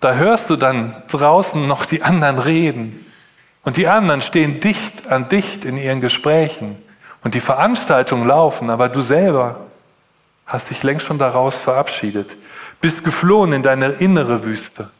Da 0.00 0.14
hörst 0.14 0.50
du 0.50 0.56
dann 0.56 0.94
draußen 1.08 1.66
noch 1.66 1.86
die 1.86 2.02
anderen 2.02 2.38
reden 2.38 3.06
und 3.62 3.76
die 3.78 3.88
anderen 3.88 4.20
stehen 4.20 4.60
dicht 4.60 5.08
an 5.08 5.28
dicht 5.28 5.64
in 5.64 5.78
ihren 5.78 6.00
Gesprächen 6.00 6.76
und 7.22 7.34
die 7.34 7.40
Veranstaltungen 7.40 8.26
laufen, 8.26 8.68
aber 8.68 8.88
du 8.88 9.00
selber 9.00 9.60
hast 10.46 10.68
dich 10.68 10.82
längst 10.82 11.06
schon 11.06 11.18
daraus 11.18 11.56
verabschiedet, 11.56 12.36
bist 12.80 13.02
geflohen 13.02 13.54
in 13.54 13.62
deine 13.62 13.88
innere 13.88 14.44
Wüste, 14.44 14.90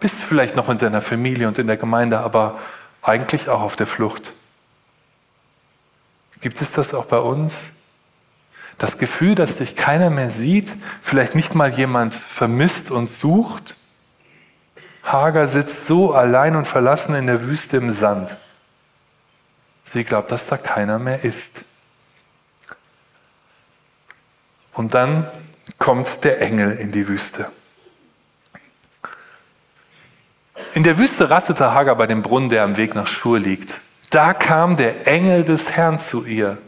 bist 0.00 0.22
vielleicht 0.22 0.56
noch 0.56 0.70
in 0.70 0.78
deiner 0.78 1.02
Familie 1.02 1.48
und 1.48 1.58
in 1.58 1.66
der 1.66 1.76
Gemeinde, 1.76 2.20
aber 2.20 2.58
eigentlich 3.02 3.50
auch 3.50 3.60
auf 3.60 3.76
der 3.76 3.86
Flucht. 3.86 4.32
Gibt 6.40 6.60
es 6.60 6.72
das 6.72 6.94
auch 6.94 7.04
bei 7.04 7.18
uns? 7.18 7.72
Das 8.82 8.98
Gefühl, 8.98 9.36
dass 9.36 9.58
dich 9.58 9.76
keiner 9.76 10.10
mehr 10.10 10.28
sieht, 10.28 10.74
vielleicht 11.02 11.36
nicht 11.36 11.54
mal 11.54 11.70
jemand 11.70 12.16
vermisst 12.16 12.90
und 12.90 13.08
sucht. 13.08 13.76
Hagar 15.04 15.46
sitzt 15.46 15.86
so 15.86 16.14
allein 16.14 16.56
und 16.56 16.66
verlassen 16.66 17.14
in 17.14 17.28
der 17.28 17.44
Wüste 17.44 17.76
im 17.76 17.92
Sand. 17.92 18.36
Sie 19.84 20.02
glaubt, 20.02 20.32
dass 20.32 20.48
da 20.48 20.56
keiner 20.56 20.98
mehr 20.98 21.22
ist. 21.22 21.60
Und 24.72 24.94
dann 24.94 25.30
kommt 25.78 26.24
der 26.24 26.40
Engel 26.42 26.72
in 26.72 26.90
die 26.90 27.06
Wüste. 27.06 27.52
In 30.74 30.82
der 30.82 30.98
Wüste 30.98 31.30
rastete 31.30 31.72
Hagar 31.72 31.94
bei 31.94 32.08
dem 32.08 32.22
Brunnen, 32.22 32.48
der 32.48 32.64
am 32.64 32.76
Weg 32.76 32.96
nach 32.96 33.06
Schur 33.06 33.38
liegt. 33.38 33.80
Da 34.10 34.34
kam 34.34 34.76
der 34.76 35.06
Engel 35.06 35.44
des 35.44 35.70
Herrn 35.70 36.00
zu 36.00 36.26
ihr 36.26 36.58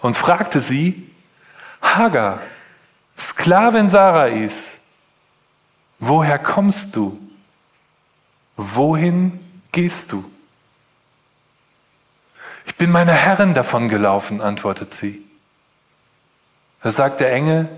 und 0.00 0.18
fragte 0.18 0.60
sie, 0.60 1.08
Hagar, 1.82 2.40
Sklavin 3.18 3.88
Sarais, 3.88 4.78
woher 5.98 6.38
kommst 6.38 6.96
du? 6.96 7.18
Wohin 8.56 9.40
gehst 9.72 10.12
du? 10.12 10.24
Ich 12.64 12.76
bin 12.76 12.90
meiner 12.90 13.12
Herrin 13.12 13.54
davon 13.54 13.88
gelaufen, 13.88 14.40
antwortet 14.40 14.94
sie. 14.94 15.22
Da 16.82 16.90
sagt 16.90 17.20
der 17.20 17.32
Engel, 17.32 17.68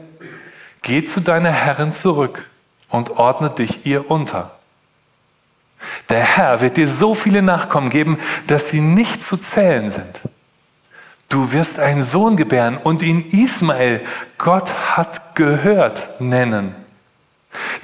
geh 0.83 1.05
zu 1.05 1.21
deiner 1.21 1.51
Herrin 1.53 1.93
zurück 1.93 2.49
und 2.89 3.11
ordne 3.11 3.51
dich 3.51 3.87
ihr 3.87 4.11
unter. 4.11 4.59
Der 6.09 6.21
Herr 6.21 6.61
wird 6.61 6.77
dir 6.77 6.89
so 6.89 7.15
viele 7.15 7.43
Nachkommen 7.43 7.91
geben, 7.91 8.19
dass 8.47 8.69
sie 8.69 8.81
nicht 8.81 9.23
zu 9.23 9.37
zählen 9.37 9.91
sind. 9.91 10.23
Du 11.35 11.51
wirst 11.51 11.81
einen 11.81 12.05
Sohn 12.05 12.37
gebären 12.37 12.77
und 12.77 13.03
ihn 13.03 13.29
Ismael, 13.31 14.07
Gott 14.39 14.73
hat 14.97 15.35
gehört, 15.35 16.21
nennen. 16.21 16.77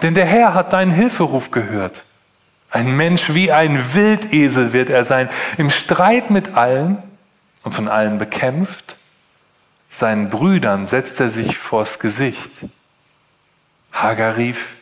Denn 0.02 0.14
der 0.14 0.24
Herr 0.24 0.54
hat 0.54 0.72
deinen 0.72 0.92
Hilferuf 0.92 1.50
gehört. 1.50 2.04
Ein 2.70 2.96
Mensch 2.96 3.34
wie 3.34 3.50
ein 3.50 3.92
Wildesel 3.92 4.72
wird 4.72 4.88
er 4.88 5.04
sein, 5.04 5.28
im 5.58 5.68
Streit 5.68 6.30
mit 6.30 6.54
allen 6.54 7.02
und 7.64 7.72
von 7.72 7.88
allen 7.88 8.18
bekämpft. 8.18 8.96
Seinen 9.88 10.30
Brüdern 10.30 10.86
setzt 10.86 11.18
er 11.18 11.28
sich 11.28 11.58
vors 11.58 11.98
Gesicht. 11.98 12.52
Hagar 13.90 14.36
rief, 14.36 14.76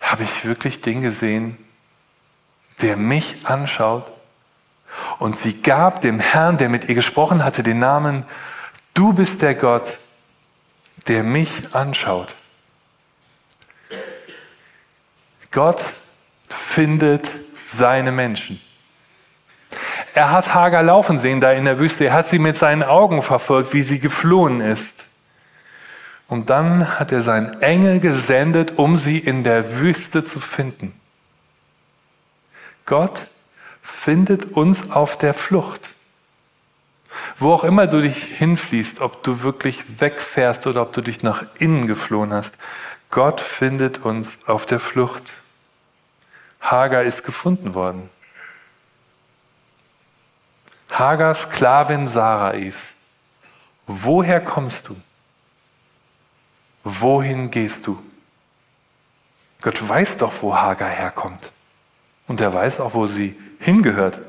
habe 0.00 0.22
ich 0.22 0.44
wirklich 0.44 0.80
den 0.80 1.00
gesehen, 1.00 1.56
der 2.82 2.96
mich 2.96 3.48
anschaut? 3.48 4.12
Und 5.18 5.36
sie 5.36 5.62
gab 5.62 6.00
dem 6.00 6.18
Herrn, 6.18 6.58
der 6.58 6.68
mit 6.68 6.88
ihr 6.88 6.94
gesprochen 6.94 7.44
hatte, 7.44 7.62
den 7.62 7.78
Namen, 7.78 8.24
du 8.94 9.12
bist 9.12 9.42
der 9.42 9.54
Gott, 9.54 9.98
der 11.08 11.22
mich 11.22 11.74
anschaut. 11.74 12.34
Gott 15.50 15.84
findet 16.48 17.30
seine 17.66 18.12
Menschen. 18.12 18.60
Er 20.14 20.30
hat 20.30 20.54
Hagar 20.54 20.82
laufen 20.82 21.18
sehen 21.18 21.40
da 21.40 21.52
in 21.52 21.64
der 21.64 21.78
Wüste. 21.78 22.06
Er 22.06 22.12
hat 22.12 22.28
sie 22.28 22.38
mit 22.38 22.56
seinen 22.56 22.82
Augen 22.82 23.22
verfolgt, 23.22 23.72
wie 23.72 23.82
sie 23.82 24.00
geflohen 24.00 24.60
ist. 24.60 25.06
Und 26.26 26.50
dann 26.50 26.98
hat 26.98 27.12
er 27.12 27.22
seinen 27.22 27.60
Engel 27.60 28.00
gesendet, 28.00 28.78
um 28.78 28.96
sie 28.96 29.18
in 29.18 29.42
der 29.42 29.80
Wüste 29.80 30.24
zu 30.24 30.38
finden. 30.38 30.94
Gott 32.86 33.26
findet 33.82 34.52
uns 34.52 34.90
auf 34.90 35.16
der 35.18 35.34
Flucht. 35.34 35.94
Wo 37.38 37.52
auch 37.52 37.64
immer 37.64 37.86
du 37.86 38.00
dich 38.00 38.16
hinfließt, 38.16 39.00
ob 39.00 39.22
du 39.22 39.42
wirklich 39.42 40.00
wegfährst 40.00 40.66
oder 40.66 40.82
ob 40.82 40.92
du 40.92 41.00
dich 41.00 41.22
nach 41.22 41.44
innen 41.58 41.86
geflohen 41.86 42.32
hast, 42.32 42.58
Gott 43.10 43.40
findet 43.40 43.98
uns 43.98 44.48
auf 44.48 44.66
der 44.66 44.78
Flucht. 44.78 45.34
Hagar 46.60 47.02
ist 47.02 47.24
gefunden 47.24 47.74
worden. 47.74 48.08
Hagar, 50.90 51.34
Sklavin 51.34 52.06
Sarais. 52.06 52.94
Woher 53.86 54.40
kommst 54.40 54.88
du? 54.88 54.96
Wohin 56.84 57.50
gehst 57.50 57.86
du? 57.86 58.00
Gott 59.62 59.88
weiß 59.88 60.18
doch, 60.18 60.32
wo 60.42 60.56
Hagar 60.56 60.88
herkommt. 60.88 61.52
Und 62.28 62.40
er 62.40 62.52
weiß 62.54 62.80
auch, 62.80 62.94
wo 62.94 63.06
sie 63.06 63.36
hingehört. 63.60 64.20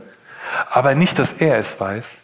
Aber 0.69 0.93
nicht, 0.93 1.17
dass 1.17 1.33
er 1.33 1.57
es 1.57 1.79
weiß, 1.79 2.17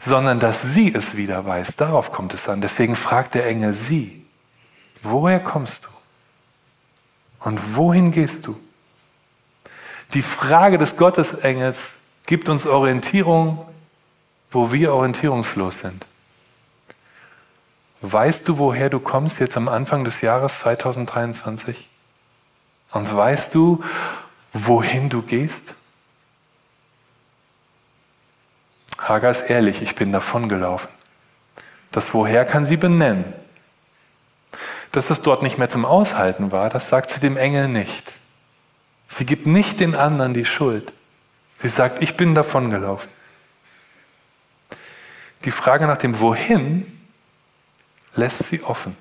sondern 0.00 0.38
dass 0.38 0.62
sie 0.62 0.94
es 0.94 1.16
wieder 1.16 1.46
weiß. 1.46 1.76
Darauf 1.76 2.12
kommt 2.12 2.34
es 2.34 2.48
an. 2.48 2.60
Deswegen 2.60 2.94
fragt 2.94 3.34
der 3.34 3.46
Engel 3.46 3.72
sie, 3.72 4.26
woher 5.02 5.40
kommst 5.40 5.86
du? 5.86 5.88
Und 7.48 7.76
wohin 7.76 8.12
gehst 8.12 8.46
du? 8.46 8.60
Die 10.12 10.22
Frage 10.22 10.76
des 10.76 10.96
Gottesengels 10.96 11.94
gibt 12.26 12.48
uns 12.48 12.66
Orientierung 12.66 13.66
wo 14.50 14.72
wir 14.72 14.94
orientierungslos 14.94 15.80
sind. 15.80 16.06
Weißt 18.00 18.48
du, 18.48 18.58
woher 18.58 18.90
du 18.90 19.00
kommst 19.00 19.40
jetzt 19.40 19.56
am 19.56 19.68
Anfang 19.68 20.04
des 20.04 20.20
Jahres 20.20 20.60
2023? 20.60 21.88
Und 22.92 23.14
weißt 23.14 23.54
du, 23.54 23.82
wohin 24.64 25.08
du 25.08 25.22
gehst? 25.22 25.74
Hagar 28.98 29.30
ist 29.30 29.42
ehrlich, 29.42 29.82
ich 29.82 29.94
bin 29.94 30.12
davongelaufen. 30.12 30.88
Das 31.92 32.12
Woher 32.14 32.44
kann 32.44 32.66
sie 32.66 32.76
benennen. 32.76 33.32
Dass 34.92 35.10
es 35.10 35.20
dort 35.20 35.42
nicht 35.42 35.58
mehr 35.58 35.68
zum 35.68 35.84
Aushalten 35.84 36.52
war, 36.52 36.70
das 36.70 36.88
sagt 36.88 37.10
sie 37.10 37.20
dem 37.20 37.36
Engel 37.36 37.68
nicht. 37.68 38.12
Sie 39.08 39.26
gibt 39.26 39.46
nicht 39.46 39.80
den 39.80 39.94
anderen 39.94 40.34
die 40.34 40.44
Schuld. 40.44 40.92
Sie 41.58 41.68
sagt, 41.68 42.02
ich 42.02 42.16
bin 42.16 42.34
davongelaufen. 42.34 43.10
Die 45.44 45.50
Frage 45.50 45.86
nach 45.86 45.96
dem 45.96 46.18
Wohin 46.20 46.86
lässt 48.14 48.48
sie 48.48 48.62
offen. 48.62 48.96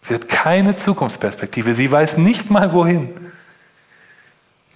Sie 0.00 0.14
hat 0.14 0.28
keine 0.28 0.76
Zukunftsperspektive. 0.76 1.74
Sie 1.74 1.90
weiß 1.90 2.16
nicht 2.16 2.50
mal 2.50 2.72
wohin. 2.72 3.27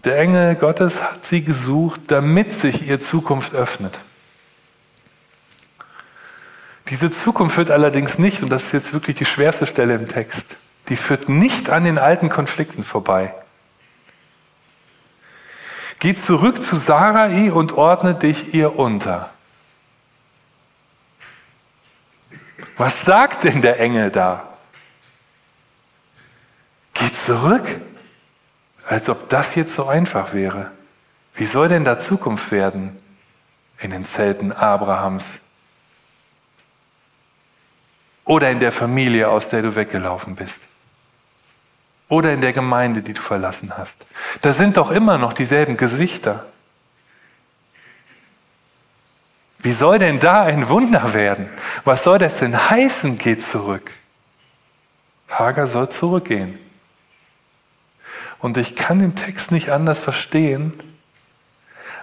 Der 0.04 0.18
Engel 0.18 0.56
Gottes 0.56 1.00
hat 1.00 1.24
sie 1.24 1.44
gesucht, 1.44 2.00
damit 2.08 2.52
sich 2.52 2.88
ihr 2.88 3.00
Zukunft 3.00 3.54
öffnet. 3.54 4.00
Diese 6.88 7.10
Zukunft 7.10 7.54
führt 7.54 7.70
allerdings 7.70 8.18
nicht, 8.18 8.42
und 8.42 8.50
das 8.50 8.64
ist 8.64 8.72
jetzt 8.72 8.92
wirklich 8.92 9.16
die 9.16 9.24
schwerste 9.24 9.66
Stelle 9.66 9.94
im 9.94 10.08
Text, 10.08 10.56
die 10.88 10.96
führt 10.96 11.28
nicht 11.28 11.70
an 11.70 11.84
den 11.84 11.98
alten 11.98 12.28
Konflikten 12.28 12.82
vorbei. 12.82 13.32
Geh 16.00 16.16
zurück 16.16 16.60
zu 16.60 16.74
Sarai 16.74 17.52
und 17.52 17.72
ordne 17.72 18.14
dich 18.14 18.54
ihr 18.54 18.76
unter. 18.76 19.30
Was 22.76 23.02
sagt 23.02 23.44
denn 23.44 23.62
der 23.62 23.78
Engel 23.78 24.10
da? 24.10 24.48
Geh 26.94 27.12
zurück, 27.12 27.80
als 28.92 29.08
ob 29.08 29.30
das 29.30 29.54
jetzt 29.54 29.74
so 29.74 29.86
einfach 29.86 30.34
wäre. 30.34 30.70
Wie 31.34 31.46
soll 31.46 31.68
denn 31.68 31.82
da 31.82 31.98
Zukunft 31.98 32.52
werden 32.52 33.00
in 33.78 33.90
den 33.90 34.04
Zelten 34.04 34.52
Abrahams 34.52 35.40
oder 38.26 38.50
in 38.50 38.60
der 38.60 38.70
Familie, 38.70 39.30
aus 39.30 39.48
der 39.48 39.62
du 39.62 39.74
weggelaufen 39.74 40.36
bist? 40.36 40.60
Oder 42.08 42.34
in 42.34 42.42
der 42.42 42.52
Gemeinde, 42.52 43.00
die 43.00 43.14
du 43.14 43.22
verlassen 43.22 43.72
hast. 43.78 44.04
Da 44.42 44.52
sind 44.52 44.76
doch 44.76 44.90
immer 44.90 45.16
noch 45.16 45.32
dieselben 45.32 45.78
Gesichter. 45.78 46.44
Wie 49.60 49.72
soll 49.72 50.00
denn 50.00 50.20
da 50.20 50.42
ein 50.42 50.68
Wunder 50.68 51.14
werden? 51.14 51.48
Was 51.86 52.04
soll 52.04 52.18
das 52.18 52.40
denn 52.40 52.68
heißen, 52.68 53.16
geht 53.16 53.42
zurück? 53.42 53.90
Hagar 55.30 55.66
soll 55.66 55.88
zurückgehen. 55.88 56.58
Und 58.42 58.56
ich 58.56 58.74
kann 58.74 58.98
den 58.98 59.14
Text 59.14 59.52
nicht 59.52 59.70
anders 59.70 60.00
verstehen, 60.00 60.74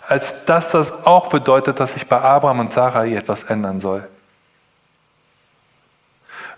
als 0.08 0.46
dass 0.46 0.72
das 0.72 1.06
auch 1.06 1.28
bedeutet, 1.28 1.80
dass 1.80 1.94
sich 1.94 2.08
bei 2.08 2.20
Abraham 2.20 2.62
und 2.62 2.74
Sarai 2.74 3.14
etwas 3.14 3.44
ändern 3.44 3.80
soll. 3.80 4.08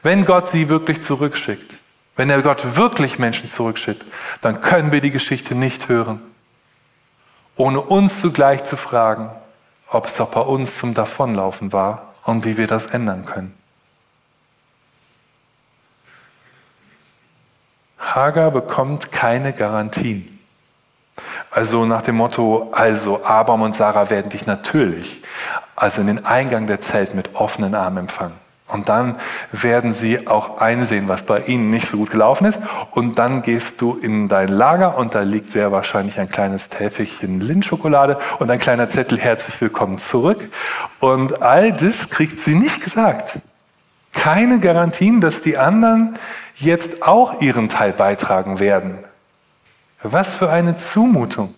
Wenn 0.04 0.24
Gott 0.24 0.48
sie 0.48 0.70
wirklich 0.70 1.02
zurückschickt, 1.02 1.76
wenn 2.16 2.28
der 2.28 2.42
Gott 2.44 2.78
wirklich 2.78 3.18
Menschen 3.18 3.50
zurückschickt, 3.50 4.06
dann 4.42 4.62
können 4.62 4.92
wir 4.92 5.02
die 5.02 5.12
Geschichte 5.12 5.56
nicht 5.56 5.90
hören, 5.90 6.22
ohne 7.56 7.82
uns 7.82 8.22
zugleich 8.22 8.63
zu 8.63 8.78
fragen, 8.78 9.32
ob 9.88 10.06
es 10.06 10.15
doch 10.15 10.30
bei 10.30 10.41
uns 10.41 10.78
zum 10.78 10.94
Davonlaufen 10.94 11.74
war 11.74 12.13
und 12.24 12.46
wie 12.46 12.58
wir 12.58 12.67
das 12.67 12.86
ändern 12.86 13.26
können. 13.26 13.61
Hagar 18.15 18.52
bekommt 18.52 19.12
keine 19.12 19.54
Garantien. 19.54 20.28
Also 21.50 21.86
nach 21.86 22.02
dem 22.02 22.15
Motto, 22.15 22.69
also 22.71 23.24
Abraham 23.24 23.63
und 23.63 23.76
Sarah 23.76 24.10
werden 24.10 24.30
dich 24.30 24.47
natürlich, 24.47 25.21
also 25.76 26.02
in 26.02 26.08
den 26.08 26.26
Eingang 26.26 26.67
der 26.67 26.82
Zelt 26.82 27.13
mit 27.13 27.36
offenen 27.36 27.76
Armen 27.76 27.97
empfangen. 27.97 28.36
Und 28.67 28.88
dann 28.88 29.17
werden 29.52 29.93
sie 29.93 30.28
auch 30.28 30.60
einsehen, 30.60 31.10
was 31.10 31.24
bei 31.24 31.41
ihnen 31.41 31.71
nicht 31.71 31.89
so 31.89 31.97
gut 31.97 32.12
gelaufen 32.12 32.45
ist. 32.45 32.60
Und 32.91 33.19
dann 33.19 33.41
gehst 33.41 33.82
du 33.82 33.97
in 34.02 34.30
dein 34.30 34.47
Lager 34.47 34.97
und 34.97 35.13
da 35.13 35.21
liegt 35.21 35.52
sehr 35.52 35.74
wahrscheinlich 35.74 36.19
ein 36.19 36.30
kleines 36.30 36.69
Täfelchen 36.69 37.41
Lindschokolade 37.41 38.17
und 38.39 38.50
ein 38.50 38.60
kleiner 38.60 38.88
Zettel 38.89 39.19
herzlich 39.19 39.60
willkommen 39.60 39.97
zurück. 39.97 40.50
Und 41.02 41.41
all 41.41 41.74
das 41.74 42.10
kriegt 42.10 42.39
sie 42.39 42.56
nicht 42.56 42.82
gesagt. 42.82 43.39
Keine 44.21 44.60
Garantien, 44.60 45.19
dass 45.19 45.41
die 45.41 45.57
anderen 45.57 46.13
jetzt 46.53 47.01
auch 47.01 47.41
ihren 47.41 47.69
Teil 47.69 47.91
beitragen 47.91 48.60
werden. 48.60 48.99
Was 50.03 50.36
für 50.36 50.51
eine 50.51 50.75
Zumutung. 50.75 51.55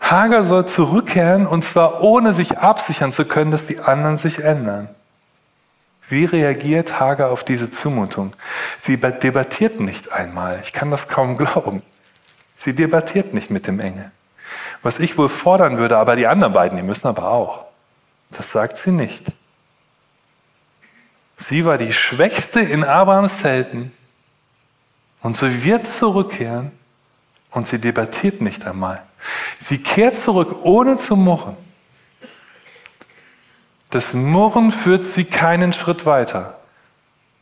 Hager 0.00 0.46
soll 0.46 0.64
zurückkehren 0.64 1.46
und 1.46 1.62
zwar 1.62 2.00
ohne 2.02 2.32
sich 2.32 2.56
absichern 2.56 3.12
zu 3.12 3.26
können, 3.26 3.50
dass 3.50 3.66
die 3.66 3.80
anderen 3.80 4.16
sich 4.16 4.38
ändern. 4.38 4.88
Wie 6.08 6.24
reagiert 6.24 7.00
Hager 7.00 7.28
auf 7.28 7.44
diese 7.44 7.70
Zumutung? 7.70 8.32
Sie 8.80 8.96
debattiert 8.96 9.78
nicht 9.78 10.12
einmal. 10.12 10.60
Ich 10.62 10.72
kann 10.72 10.90
das 10.90 11.06
kaum 11.06 11.36
glauben. 11.36 11.82
Sie 12.56 12.74
debattiert 12.74 13.34
nicht 13.34 13.50
mit 13.50 13.66
dem 13.66 13.78
Engel. 13.78 14.10
Was 14.82 14.98
ich 14.98 15.18
wohl 15.18 15.28
fordern 15.28 15.76
würde, 15.76 15.98
aber 15.98 16.16
die 16.16 16.28
anderen 16.28 16.54
beiden, 16.54 16.78
die 16.78 16.82
müssen 16.82 17.08
aber 17.08 17.28
auch. 17.28 17.66
Das 18.30 18.52
sagt 18.52 18.78
sie 18.78 18.92
nicht. 18.92 19.32
Sie 21.36 21.64
war 21.64 21.78
die 21.78 21.92
Schwächste 21.92 22.60
in 22.60 22.84
Abrahams 22.84 23.38
Zelten 23.38 23.92
und 25.20 25.36
sie 25.36 25.64
wird 25.64 25.86
zurückkehren 25.86 26.72
und 27.50 27.66
sie 27.66 27.78
debattiert 27.78 28.40
nicht 28.40 28.66
einmal. 28.66 29.02
Sie 29.58 29.78
kehrt 29.78 30.16
zurück, 30.16 30.56
ohne 30.62 30.96
zu 30.96 31.16
murren. 31.16 31.56
Das 33.90 34.14
Murren 34.14 34.72
führt 34.72 35.06
sie 35.06 35.24
keinen 35.24 35.72
Schritt 35.72 36.06
weiter. 36.06 36.58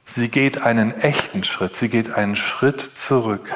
Sie 0.04 0.28
geht 0.28 0.62
einen 0.62 1.00
echten 1.00 1.42
Schritt, 1.44 1.74
sie 1.74 1.88
geht 1.88 2.14
einen 2.14 2.37
Schritt 2.37 2.80
zurück. 2.80 3.54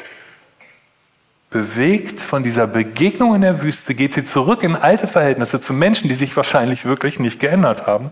Bewegt 1.51 2.21
von 2.21 2.43
dieser 2.43 2.67
Begegnung 2.67 3.35
in 3.35 3.43
der 3.43 3.63
Wüste 3.63 3.95
geht 3.95 4.15
sie 4.15 4.25
zurück 4.25 4.63
in 4.63 4.77
alte 4.77 5.09
Verhältnisse 5.09 5.61
zu 5.61 5.73
Menschen, 5.73 6.09
die 6.09 6.15
sich 6.15 6.37
wahrscheinlich 6.37 6.85
wirklich 6.85 7.19
nicht 7.19 7.41
geändert 7.41 7.87
haben. 7.87 8.11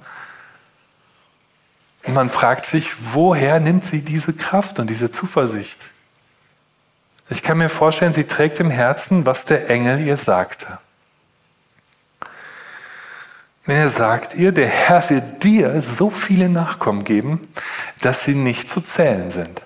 Und 2.07 2.15
man 2.15 2.29
fragt 2.29 2.67
sich, 2.67 3.13
woher 3.13 3.59
nimmt 3.59 3.85
sie 3.85 4.03
diese 4.03 4.33
Kraft 4.33 4.79
und 4.79 4.89
diese 4.89 5.11
Zuversicht? 5.11 5.79
Ich 7.29 7.43
kann 7.43 7.59
mir 7.59 7.69
vorstellen, 7.69 8.13
sie 8.13 8.25
trägt 8.25 8.61
im 8.61 8.71
Herzen, 8.71 9.27
was 9.27 9.45
der 9.45 9.69
Engel 9.69 10.01
ihr 10.01 10.17
sagte. 10.17 10.79
Er 13.65 13.89
sagt 13.89 14.37
ihr, 14.37 14.53
der 14.53 14.69
Herr 14.69 15.11
wird 15.11 15.43
dir 15.43 15.83
so 15.83 16.11
viele 16.11 16.49
Nachkommen 16.49 17.03
geben, 17.03 17.49
dass 18.01 18.23
sie 18.23 18.37
nicht 18.37 18.71
zu 18.71 18.81
zählen 18.81 19.33
sind. 19.33 19.63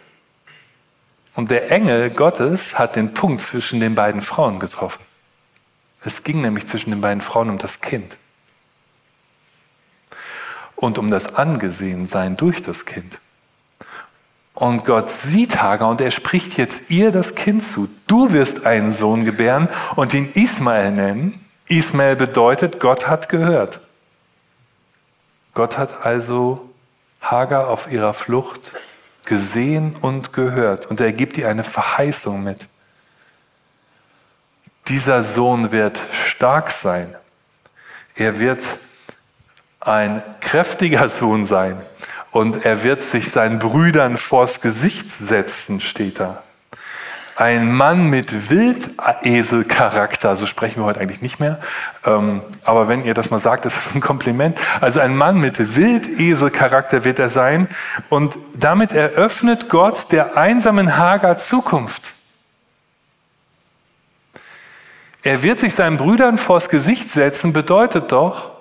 Und 1.35 1.51
der 1.51 1.71
Engel 1.71 2.09
Gottes 2.09 2.79
hat 2.79 2.97
den 2.97 3.13
Punkt 3.13 3.43
zwischen 3.43 3.79
den 3.79 3.95
beiden 3.95 4.23
Frauen 4.23 4.59
getroffen. 4.59 5.03
Es 6.03 6.25
ging 6.25 6.41
nämlich 6.41 6.67
zwischen 6.67 6.91
den 6.91 7.03
beiden 7.03 7.21
Frauen 7.21 7.51
um 7.51 7.59
das 7.59 7.83
Kind 7.83 8.17
und 10.81 10.99
um 10.99 11.11
das 11.11 11.35
Angesehensein 11.37 12.37
durch 12.37 12.63
das 12.63 12.87
Kind. 12.87 13.21
Und 14.55 14.85
Gott 14.85 15.11
sieht 15.11 15.63
Hagar 15.63 15.89
und 15.89 16.01
er 16.01 16.11
spricht 16.11 16.59
jetzt 16.59 16.91
ihr 16.91 17.13
das 17.13 17.35
Kind 17.35 17.63
zu. 17.63 17.89
Du 18.07 18.33
wirst 18.33 18.67
einen 18.67 18.93
Sohn 18.93 19.25
gebären 19.25 19.69
und 19.97 20.13
ihn 20.13 20.31
Ismael 20.35 20.91
nennen. 20.91 21.47
Ismael 21.69 22.17
bedeutet, 22.17 22.81
Gott 22.81 23.07
hat 23.07 23.29
gehört. 23.29 23.81
Gott 25.55 25.79
hat 25.79 26.05
also 26.05 26.69
Hagar 27.21 27.69
auf 27.69 27.91
ihrer 27.91 28.13
Flucht 28.13 28.73
gesehen 29.25 29.97
und 30.01 30.33
gehört 30.33 30.87
und 30.87 31.01
er 31.01 31.13
gibt 31.13 31.37
ihr 31.37 31.49
eine 31.49 31.65
Verheißung 31.65 32.43
mit. 32.43 32.69
Dieser 34.89 35.23
Sohn 35.23 35.73
wird 35.73 36.03
stark 36.27 36.71
sein. 36.71 37.15
Er 38.15 38.39
wird 38.39 38.63
ein 39.81 40.23
kräftiger 40.41 41.09
Sohn 41.09 41.47
sein 41.47 41.81
und 42.31 42.65
er 42.65 42.83
wird 42.85 43.03
sich 43.03 43.31
seinen 43.31 43.59
Brüdern 43.59 44.17
vors 44.19 44.61
Gesicht 44.61 45.11
setzen, 45.11 45.81
steht 45.81 46.21
da. 46.21 46.43
Ein 47.37 47.73
Mann 47.73 48.11
mit 48.11 48.51
Wildeselcharakter, 48.51 50.37
so 50.37 50.45
sprechen 50.45 50.83
wir 50.83 50.85
heute 50.85 51.01
eigentlich 51.01 51.23
nicht 51.23 51.41
mehr, 51.41 51.59
ähm, 52.05 52.43
aber 52.65 52.89
wenn 52.89 53.03
ihr 53.03 53.15
das 53.15 53.31
mal 53.31 53.39
sagt, 53.39 53.65
ist 53.65 53.79
das 53.79 53.95
ein 53.95 54.03
Kompliment. 54.03 54.59
Also 54.83 55.01
ein 55.01 55.17
Mann 55.17 55.41
mit 55.41 55.75
Wildeselcharakter 55.75 57.05
wird 57.05 57.19
er 57.19 57.31
sein 57.31 57.67
und 58.11 58.37
damit 58.53 58.93
eröffnet 58.93 59.71
Gott 59.71 60.13
der 60.13 60.37
einsamen 60.37 60.99
Hager 60.99 61.39
Zukunft. 61.39 62.13
Er 65.23 65.43
wird 65.43 65.61
sich 65.61 65.75
seinen 65.75 65.97
Brüdern 65.97 66.37
vors 66.37 66.69
Gesicht 66.69 67.11
setzen, 67.11 67.55
bedeutet 67.55 68.13
doch, 68.13 68.60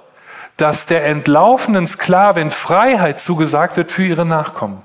dass 0.62 0.86
der 0.86 1.06
entlaufenen 1.06 1.88
Sklavin 1.88 2.52
Freiheit 2.52 3.20
zugesagt 3.20 3.78
wird 3.78 3.92
für 3.92 4.04
ihre 4.04 4.26
Nachkommen. 4.26 4.84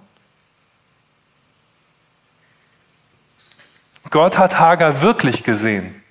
Gott 4.11 4.39
hat 4.39 4.61
Hagar 4.61 5.01
wirklich 5.01 5.43
gesehen. 5.43 6.03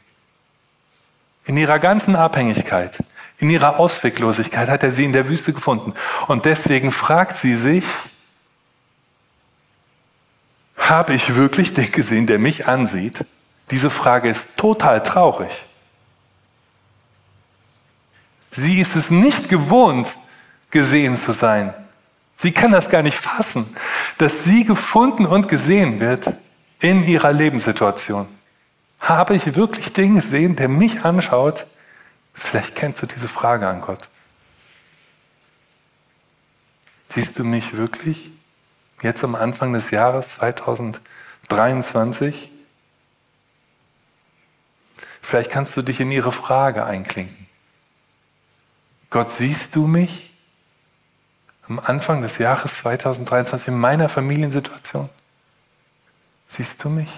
In 1.46 1.56
ihrer 1.56 1.80
ganzen 1.80 2.16
Abhängigkeit, 2.16 3.02
in 3.38 3.50
ihrer 3.50 3.80
Ausweglosigkeit 3.80 4.70
hat 4.70 4.84
er 4.84 4.92
sie 4.92 5.06
in 5.06 5.14
der 5.14 5.30
Wüste 5.30 5.54
gefunden. 5.54 5.94
Und 6.28 6.46
deswegen 6.46 6.92
fragt 6.92 7.38
sie 7.38 7.56
sich, 7.56 7.86
habe 10.76 11.14
ich 11.14 11.36
wirklich 11.36 11.74
den 11.74 11.92
gesehen, 11.92 12.28
der 12.28 12.40
mich 12.40 12.68
ansieht? 12.68 13.26
Diese 13.72 13.90
Frage 13.90 14.30
ist 14.30 14.58
total 14.58 15.02
traurig. 15.02 15.66
Sie 18.56 18.80
ist 18.80 18.96
es 18.96 19.10
nicht 19.10 19.50
gewohnt, 19.50 20.08
gesehen 20.70 21.18
zu 21.18 21.32
sein. 21.32 21.74
Sie 22.38 22.52
kann 22.52 22.72
das 22.72 22.90
gar 22.90 23.02
nicht 23.02 23.18
fassen, 23.18 23.66
dass 24.18 24.44
sie 24.44 24.66
gefunden 24.66 25.26
und 25.26 25.48
gesehen 25.48 26.00
wird 26.00 26.34
in 26.80 27.04
ihrer 27.04 27.32
Lebenssituation. 27.32 28.28
Habe 29.00 29.36
ich 29.36 29.56
wirklich 29.56 29.94
den 29.94 30.16
gesehen, 30.16 30.56
der 30.56 30.70
mich 30.70 31.06
anschaut? 31.06 31.66
Vielleicht 32.34 32.76
kennst 32.76 33.02
du 33.02 33.06
diese 33.06 33.28
Frage 33.28 33.68
an 33.68 33.82
Gott. 33.82 34.10
Siehst 37.10 37.38
du 37.38 37.44
mich 37.44 37.76
wirklich 37.76 38.32
jetzt 39.02 39.24
am 39.24 39.36
Anfang 39.36 39.74
des 39.74 39.92
Jahres 39.92 40.30
2023? 40.30 42.52
Vielleicht 45.22 45.52
kannst 45.52 45.78
du 45.78 45.82
dich 45.82 46.00
in 46.00 46.12
ihre 46.12 46.32
Frage 46.32 46.86
einklinken. 46.86 47.43
Gott, 49.14 49.32
siehst 49.32 49.76
du 49.76 49.86
mich 49.86 50.34
am 51.68 51.78
Anfang 51.78 52.24
des 52.24 52.40
Jahres 52.40 52.80
2023 52.80 53.68
in 53.68 53.78
meiner 53.78 54.10
Familiensituation? 54.10 55.08
Siehst 56.48 56.84
du 56.84 56.90
mich? 56.90 57.12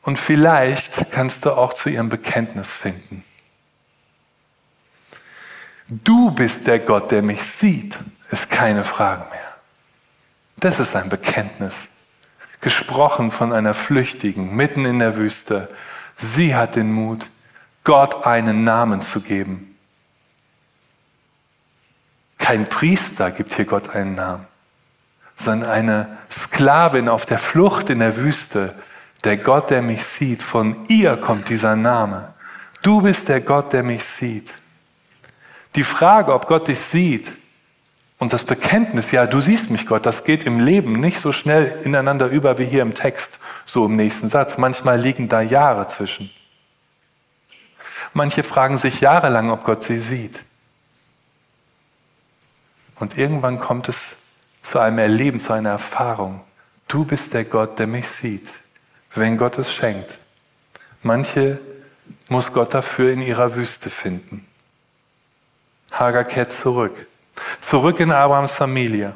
Und 0.00 0.18
vielleicht 0.18 1.10
kannst 1.10 1.44
du 1.44 1.50
auch 1.50 1.74
zu 1.74 1.90
ihrem 1.90 2.08
Bekenntnis 2.08 2.70
finden. 2.70 3.22
Du 5.90 6.30
bist 6.30 6.66
der 6.66 6.78
Gott, 6.78 7.10
der 7.10 7.20
mich 7.20 7.42
sieht, 7.42 7.98
ist 8.30 8.48
keine 8.48 8.82
Frage 8.82 9.28
mehr. 9.28 9.56
Das 10.56 10.80
ist 10.80 10.96
ein 10.96 11.10
Bekenntnis. 11.10 11.88
Gesprochen 12.62 13.30
von 13.30 13.52
einer 13.52 13.74
Flüchtigen 13.74 14.56
mitten 14.56 14.86
in 14.86 15.00
der 15.00 15.16
Wüste. 15.16 15.68
Sie 16.16 16.56
hat 16.56 16.76
den 16.76 16.90
Mut, 16.90 17.30
Gott 17.84 18.26
einen 18.26 18.64
Namen 18.64 19.02
zu 19.02 19.20
geben. 19.20 19.76
Kein 22.38 22.68
Priester 22.68 23.30
gibt 23.30 23.54
hier 23.54 23.64
Gott 23.64 23.90
einen 23.90 24.14
Namen 24.14 24.46
sondern 25.42 25.70
eine 25.70 26.18
Sklavin 26.30 27.08
auf 27.08 27.24
der 27.24 27.38
Flucht 27.38 27.90
in 27.90 28.00
der 28.00 28.16
Wüste. 28.16 28.74
Der 29.24 29.36
Gott, 29.36 29.70
der 29.70 29.82
mich 29.82 30.04
sieht, 30.04 30.42
von 30.42 30.84
ihr 30.88 31.16
kommt 31.16 31.48
dieser 31.48 31.76
Name. 31.76 32.34
Du 32.82 33.02
bist 33.02 33.28
der 33.28 33.40
Gott, 33.40 33.72
der 33.72 33.82
mich 33.82 34.04
sieht. 34.04 34.54
Die 35.76 35.84
Frage, 35.84 36.34
ob 36.34 36.46
Gott 36.46 36.68
dich 36.68 36.80
sieht 36.80 37.32
und 38.18 38.32
das 38.32 38.44
Bekenntnis, 38.44 39.12
ja, 39.12 39.26
du 39.26 39.40
siehst 39.40 39.70
mich 39.70 39.86
Gott, 39.86 40.04
das 40.04 40.24
geht 40.24 40.44
im 40.44 40.60
Leben 40.60 40.94
nicht 40.94 41.20
so 41.20 41.32
schnell 41.32 41.80
ineinander 41.84 42.26
über 42.26 42.58
wie 42.58 42.64
hier 42.64 42.82
im 42.82 42.94
Text, 42.94 43.38
so 43.66 43.86
im 43.86 43.96
nächsten 43.96 44.28
Satz. 44.28 44.58
Manchmal 44.58 45.00
liegen 45.00 45.28
da 45.28 45.40
Jahre 45.40 45.86
zwischen. 45.88 46.30
Manche 48.12 48.42
fragen 48.42 48.78
sich 48.78 49.00
jahrelang, 49.00 49.50
ob 49.50 49.64
Gott 49.64 49.84
sie 49.84 49.98
sieht. 49.98 50.44
Und 52.96 53.16
irgendwann 53.16 53.58
kommt 53.58 53.88
es 53.88 54.16
zu 54.62 54.78
einem 54.78 54.98
Erleben, 54.98 55.40
zu 55.40 55.52
einer 55.52 55.70
Erfahrung. 55.70 56.42
Du 56.88 57.04
bist 57.04 57.32
der 57.34 57.44
Gott, 57.44 57.78
der 57.78 57.86
mich 57.86 58.08
sieht, 58.08 58.48
wenn 59.14 59.38
Gott 59.38 59.58
es 59.58 59.72
schenkt. 59.72 60.18
Manche 61.02 61.60
muss 62.28 62.52
Gott 62.52 62.74
dafür 62.74 63.12
in 63.12 63.22
ihrer 63.22 63.54
Wüste 63.54 63.90
finden. 63.90 64.46
Hagar 65.92 66.24
kehrt 66.24 66.52
zurück. 66.52 67.06
Zurück 67.60 68.00
in 68.00 68.12
Abrahams 68.12 68.52
Familie. 68.52 69.14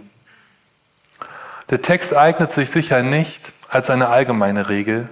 Der 1.71 1.83
Text 1.83 2.15
eignet 2.15 2.53
sich 2.53 2.71
sicher 2.71 3.03
nicht 3.03 3.53
als 3.69 3.91
eine 3.91 4.09
allgemeine 4.09 4.69
Regel 4.69 5.09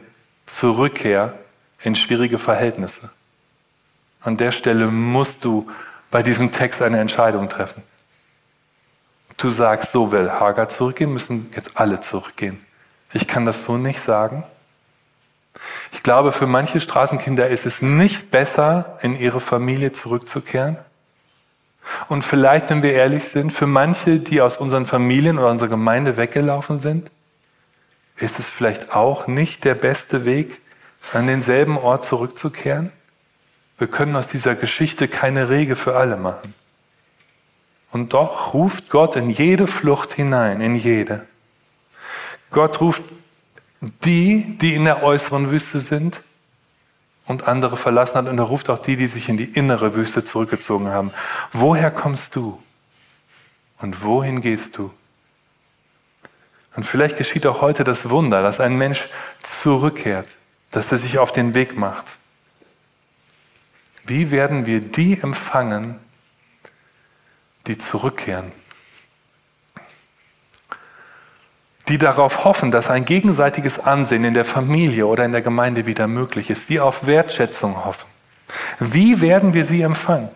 zur 0.47 0.79
Rückkehr 0.79 1.39
in 1.81 1.95
schwierige 1.95 2.39
Verhältnisse. 2.39 3.11
An 4.23 4.37
der 4.37 4.53
Stelle 4.53 4.87
musst 4.87 5.45
du 5.45 5.69
bei 6.11 6.23
diesem 6.23 6.53
Text 6.53 6.83
eine 6.83 7.01
Entscheidung 7.01 7.49
treffen 7.49 7.83
du 9.43 9.51
sagst, 9.51 9.93
so 9.93 10.13
will 10.13 10.31
Hagar 10.31 10.69
zurückgehen, 10.69 11.13
müssen 11.13 11.51
jetzt 11.55 11.77
alle 11.77 12.01
zurückgehen. 12.01 12.65
Ich 13.13 13.27
kann 13.27 13.45
das 13.45 13.65
so 13.65 13.77
nicht 13.77 14.01
sagen. 14.01 14.45
Ich 15.93 16.03
glaube, 16.03 16.33
für 16.33 16.47
manche 16.47 16.81
Straßenkinder 16.81 17.49
ist 17.49 17.67
es 17.67 17.83
nicht 17.83 18.31
besser, 18.31 18.99
in 19.03 19.17
ihre 19.17 19.41
Familie 19.41 19.93
zurückzukehren. 19.93 20.79
Und 22.09 22.23
vielleicht, 22.23 22.71
wenn 22.71 22.83
wir 22.83 22.93
ehrlich 22.93 23.25
sind, 23.25 23.53
für 23.53 23.67
manche, 23.67 24.21
die 24.21 24.41
aus 24.41 24.57
unseren 24.57 24.87
Familien 24.87 25.39
oder 25.39 25.51
unserer 25.51 25.69
Gemeinde 25.69 26.17
weggelaufen 26.17 26.79
sind, 26.79 27.11
ist 28.17 28.39
es 28.39 28.49
vielleicht 28.49 28.95
auch 28.95 29.27
nicht 29.27 29.65
der 29.65 29.75
beste 29.75 30.25
Weg, 30.25 30.61
an 31.13 31.27
denselben 31.27 31.77
Ort 31.77 32.05
zurückzukehren. 32.05 32.93
Wir 33.79 33.87
können 33.89 34.15
aus 34.17 34.27
dieser 34.27 34.55
Geschichte 34.55 35.09
keine 35.09 35.49
Regel 35.49 35.77
für 35.77 35.97
alle 35.97 36.17
machen. 36.17 36.55
Und 37.91 38.15
doch 38.15 38.55
ruft 38.55 38.89
Gott 38.89 39.17
in 39.17 39.29
jede 39.31 39.67
Flucht 39.67 40.15
hinein, 40.15 40.61
in 40.61 40.75
jede. 40.75 41.27
Gott 42.51 42.81
ruft 42.81 43.03
die, 44.05 44.57
die 44.59 44.75
in 44.75 44.85
der 44.85 45.03
äußeren 45.03 45.51
Wüste 45.51 45.79
sind 45.79 46.23
und 47.27 47.49
andere 47.49 47.77
verlassen 47.77 48.15
hat. 48.17 48.29
Und 48.29 48.39
er 48.39 48.45
ruft 48.45 48.71
auch 48.71 48.79
die, 48.79 48.97
die 48.97 49.09
sich 49.09 49.29
in 49.29 49.37
die 49.37 49.45
innere 49.45 49.95
Wüste 49.95 50.25
zurückgezogen 50.25 50.89
haben. 50.89 51.13
Woher 51.53 51.91
kommst 51.91 52.37
du? 52.37 52.63
Und 53.79 54.05
wohin 54.05 54.41
gehst 54.41 54.79
du? 54.79 54.93
Und 56.75 56.85
vielleicht 56.85 57.17
geschieht 57.17 57.47
auch 57.47 57.61
heute 57.61 57.85
das 57.85 58.09
Wunder, 58.09 58.43
dass 58.43 58.61
ein 58.61 58.77
Mensch 58.77 59.09
zurückkehrt, 59.43 60.29
dass 60.71 60.91
er 60.93 60.99
sich 60.99 61.19
auf 61.19 61.33
den 61.33 61.55
Weg 61.55 61.77
macht. 61.77 62.17
Wie 64.05 64.31
werden 64.31 64.67
wir 64.67 64.81
die 64.81 65.21
empfangen, 65.21 65.99
die 67.67 67.79
zurückkehren, 67.79 68.53
die 71.89 71.99
darauf 71.99 72.45
hoffen, 72.45 72.71
dass 72.71 72.91
ein 72.91 73.05
gegenseitiges 73.05 73.79
Ansehen 73.79 74.25
in 74.25 74.35
der 74.35 74.45
Familie 74.45 75.07
oder 75.07 75.25
in 75.25 75.33
der 75.33 75.43
Gemeinde 75.43 75.87
wieder 75.87 76.07
möglich 76.07 76.51
ist, 76.51 76.69
die 76.69 76.81
auf 76.81 77.07
Wertschätzung 77.07 77.85
hoffen. 77.85 78.07
Wie 78.79 79.21
werden 79.21 79.55
wir 79.55 79.65
sie 79.65 79.83
empfangen? 79.83 80.29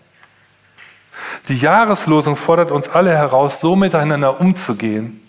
Die 1.49 1.59
Jahreslosung 1.59 2.37
fordert 2.37 2.71
uns 2.71 2.89
alle 2.89 3.17
heraus, 3.17 3.61
so 3.61 3.77
miteinander 3.77 4.41
umzugehen, 4.41 5.21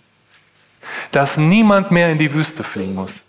dass 1.12 1.38
niemand 1.38 1.92
mehr 1.92 2.12
in 2.12 2.18
die 2.18 2.34
Wüste 2.34 2.64
fliehen 2.64 2.96
muss. 2.96 3.24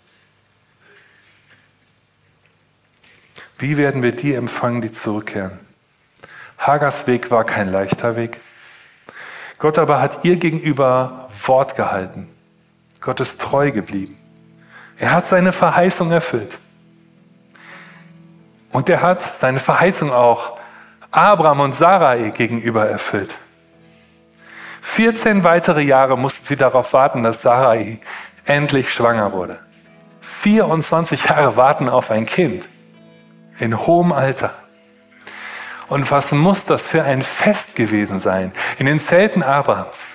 Wie 3.59 3.75
werden 3.75 4.03
wir 4.03 4.13
die 4.13 4.33
empfangen, 4.33 4.81
die 4.81 4.91
zurückkehren? 4.91 5.59
Hagers 6.57 7.07
Weg 7.07 7.29
war 7.29 7.43
kein 7.43 7.69
leichter 7.69 8.15
Weg. 8.15 8.39
Gott 9.57 9.77
aber 9.77 10.01
hat 10.01 10.23
ihr 10.23 10.37
gegenüber 10.37 11.27
Wort 11.45 11.75
gehalten. 11.75 12.29
Gott 13.01 13.19
ist 13.19 13.41
treu 13.41 13.71
geblieben. 13.71 14.17
Er 14.97 15.11
hat 15.11 15.25
seine 15.25 15.51
Verheißung 15.51 16.09
erfüllt. 16.09 16.57
Und 18.71 18.87
er 18.87 19.01
hat 19.01 19.23
seine 19.23 19.59
Verheißung 19.59 20.13
auch 20.13 20.57
Abraham 21.11 21.59
und 21.59 21.75
Sarai 21.75 22.29
gegenüber 22.29 22.87
erfüllt. 22.87 23.35
14 24.81 25.43
weitere 25.43 25.81
Jahre 25.81 26.17
mussten 26.17 26.45
sie 26.45 26.55
darauf 26.55 26.93
warten, 26.93 27.23
dass 27.23 27.41
Sarai 27.41 27.99
endlich 28.45 28.93
schwanger 28.93 29.33
wurde. 29.33 29.59
24 30.21 31.25
Jahre 31.25 31.57
warten 31.57 31.89
auf 31.89 32.09
ein 32.09 32.25
Kind 32.25 32.69
in 33.59 33.85
hohem 33.85 34.11
Alter. 34.11 34.53
Und 35.87 36.09
was 36.11 36.31
muss 36.31 36.65
das 36.65 36.83
für 36.83 37.03
ein 37.03 37.21
Fest 37.21 37.75
gewesen 37.75 38.19
sein 38.19 38.51
in 38.77 38.85
den 38.85 38.99
Zelten 38.99 39.43
Abrahams, 39.43 40.05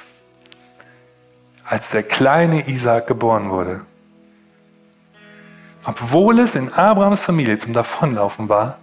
als 1.65 1.91
der 1.91 2.03
kleine 2.03 2.69
Isaac 2.69 3.07
geboren 3.07 3.51
wurde. 3.51 3.81
Obwohl 5.85 6.39
es 6.39 6.55
in 6.55 6.73
Abrahams 6.73 7.21
Familie 7.21 7.59
zum 7.59 7.73
Davonlaufen 7.73 8.49
war, 8.49 8.79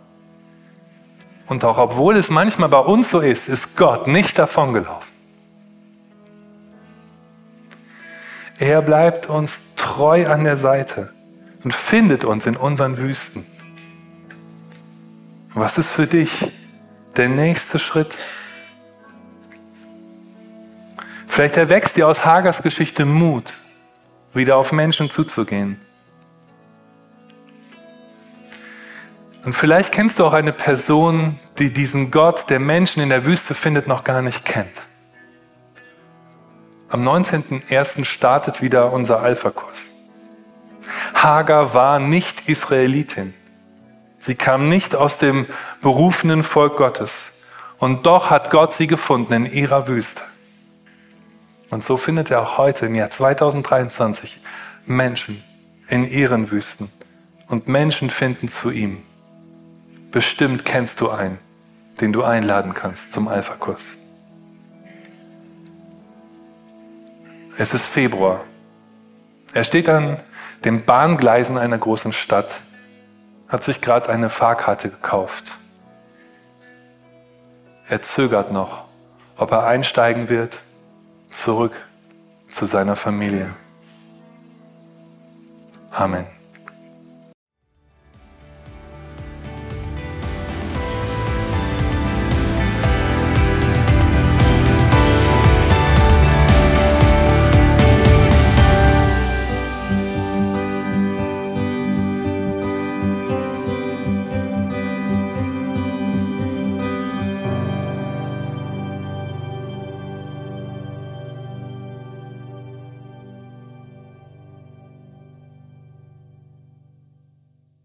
und 1.48 1.66
auch 1.66 1.78
obwohl 1.78 2.16
es 2.16 2.30
manchmal 2.30 2.70
bei 2.70 2.80
uns 2.80 3.12
so 3.12 3.20
ist, 3.20 3.50
ist 3.50 3.76
Gott 3.76 4.08
nicht 4.08 4.40
davongelaufen. 4.40 5.12
Er 8.58 8.82
bleibt 8.82 9.28
uns 9.28 9.76
treu 9.76 10.28
an 10.28 10.46
der 10.46 10.56
Seite 10.56 11.12
und 11.64 11.74
findet 11.74 12.24
uns 12.24 12.46
in 12.46 12.56
unseren 12.56 12.98
Wüsten. 12.98 13.46
Was 15.54 15.78
ist 15.78 15.92
für 15.92 16.08
dich 16.08 16.52
der 17.16 17.30
nächste 17.30 17.80
Schritt. 17.80 18.18
Vielleicht 21.28 21.58
erwächst 21.58 21.96
dir 21.96 22.08
aus 22.08 22.26
Hagers 22.26 22.62
Geschichte 22.62 23.06
Mut, 23.06 23.54
wieder 24.34 24.58
auf 24.58 24.72
Menschen 24.72 25.10
zuzugehen. 25.10 25.80
Und 29.44 29.54
vielleicht 29.54 29.92
kennst 29.92 30.20
du 30.20 30.26
auch 30.26 30.34
eine 30.34 30.54
Person, 30.54 31.40
die 31.58 31.74
diesen 31.74 32.12
Gott, 32.12 32.50
der 32.50 32.60
Menschen 32.60 33.02
in 33.02 33.10
der 33.10 33.26
Wüste 33.26 33.54
findet, 33.54 33.88
noch 33.88 34.04
gar 34.04 34.22
nicht 34.22 34.46
kennt. 34.46 34.84
Am 36.90 37.02
19.01. 37.02 38.06
startet 38.06 38.62
wieder 38.62 38.92
unser 38.92 39.22
Alpha-Kurs. 39.22 39.92
Hagar 41.16 41.74
war 41.74 42.00
nicht 42.00 42.50
Israelitin. 42.50 43.34
Sie 44.22 44.36
kam 44.36 44.70
nicht 44.70 44.96
aus 44.96 45.18
dem 45.18 45.48
berufenen 45.82 46.44
Volk 46.44 46.78
Gottes. 46.78 47.32
Und 47.80 48.06
doch 48.06 48.30
hat 48.30 48.52
Gott 48.52 48.76
sie 48.76 48.86
gefunden 48.86 49.34
in 49.34 49.46
ihrer 49.48 49.88
Wüste. 49.88 50.22
Und 51.72 51.84
so 51.84 51.98
findet 51.98 52.30
er 52.30 52.42
auch 52.42 52.60
heute 52.60 52.86
im 52.86 52.94
Jahr 52.94 53.10
2023 53.10 54.40
Menschen 54.86 55.44
in 55.88 56.06
ihren 56.06 56.52
Wüsten. 56.52 56.92
Und 57.48 57.68
Menschen 57.68 58.12
finden 58.12 58.48
zu 58.48 58.70
ihm. 58.70 59.02
Bestimmt 60.12 60.66
kennst 60.66 61.02
du 61.02 61.10
einen, 61.10 61.40
den 62.00 62.14
du 62.14 62.24
einladen 62.24 62.74
kannst 62.76 63.14
zum 63.14 63.28
Alpha-Kurs. 63.28 63.96
Es 67.58 67.74
ist 67.74 67.88
Februar. 67.88 68.44
Er 69.54 69.64
steht 69.64 69.90
an 69.90 70.18
den 70.64 70.86
Bahngleisen 70.86 71.58
einer 71.58 71.80
großen 71.80 72.14
Stadt, 72.14 72.62
hat 73.52 73.64
sich 73.64 73.82
gerade 73.82 74.10
eine 74.10 74.30
Fahrkarte 74.30 74.90
gekauft. 74.90 75.58
Er 77.88 78.02
zögert 78.02 78.52
noch, 78.52 78.86
ob 79.36 79.52
er 79.52 79.66
einsteigen 79.66 80.30
wird, 80.30 80.62
zurück 81.30 81.74
zu 82.50 82.66
seiner 82.66 82.96
Familie. 82.96 83.54
Amen. 85.92 86.26